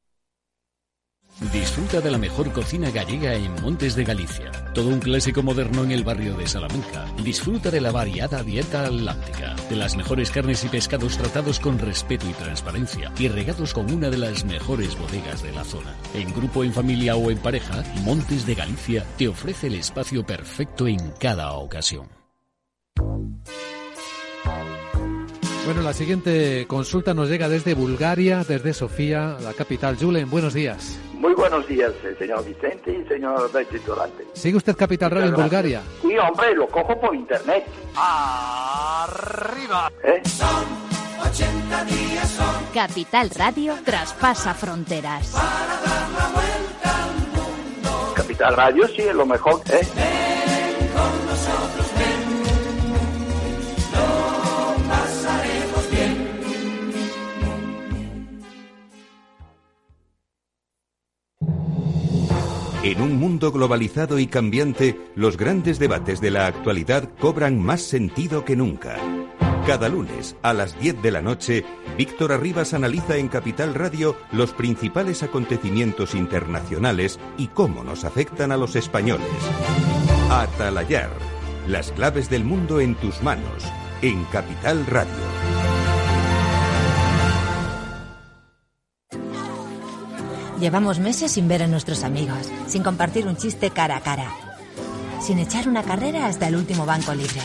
[1.42, 4.52] Disfruta de la mejor cocina gallega en Montes de Galicia.
[4.74, 7.06] Todo un clásico moderno en el barrio de Salamanca.
[7.24, 12.30] Disfruta de la variada dieta atlántica, de las mejores carnes y pescados tratados con respeto
[12.30, 15.96] y transparencia y regados con una de las mejores bodegas de la zona.
[16.14, 20.88] En grupo, en familia o en pareja, Montes de Galicia te ofrece el espacio perfecto
[20.88, 22.08] en cada ocasión.
[25.66, 29.98] Bueno, la siguiente consulta nos llega desde Bulgaria, desde Sofía, la capital.
[29.98, 31.00] Julen, buenos días.
[31.24, 33.50] Muy buenos días, eh, señor Vicente y señor
[33.86, 34.28] Durante.
[34.34, 35.82] ¿Sigue usted Capital Radio en Bulgaria?
[36.02, 37.64] Sí, hombre, lo cojo por internet.
[37.96, 39.90] ¡Arriba!
[40.04, 40.22] ¿Eh?
[40.26, 40.66] Son
[41.26, 42.66] 80 días son.
[42.74, 45.30] Capital Radio traspasa fronteras.
[45.30, 48.14] Para dar la vuelta al mundo.
[48.16, 50.33] Capital Radio sí es lo mejor, ¿eh?
[62.84, 68.44] En un mundo globalizado y cambiante, los grandes debates de la actualidad cobran más sentido
[68.44, 68.98] que nunca.
[69.66, 71.64] Cada lunes, a las 10 de la noche,
[71.98, 78.58] Víctor Arribas analiza en Capital Radio los principales acontecimientos internacionales y cómo nos afectan a
[78.58, 79.30] los españoles.
[80.30, 81.12] Atalayar,
[81.70, 83.64] las claves del mundo en tus manos,
[84.02, 85.73] en Capital Radio.
[90.60, 94.32] Llevamos meses sin ver a nuestros amigos, sin compartir un chiste cara a cara,
[95.20, 97.42] sin echar una carrera hasta el último banco libre.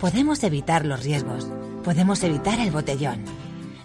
[0.00, 1.46] Podemos evitar los riesgos,
[1.84, 3.24] podemos evitar el botellón.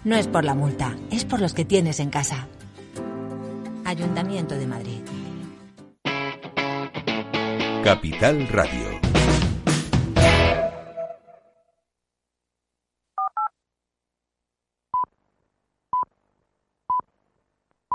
[0.04, 2.46] No es por la multa, es por los que tienes en casa.
[3.84, 5.00] Ayuntamiento de Madrid.
[7.84, 8.91] Capital Radio.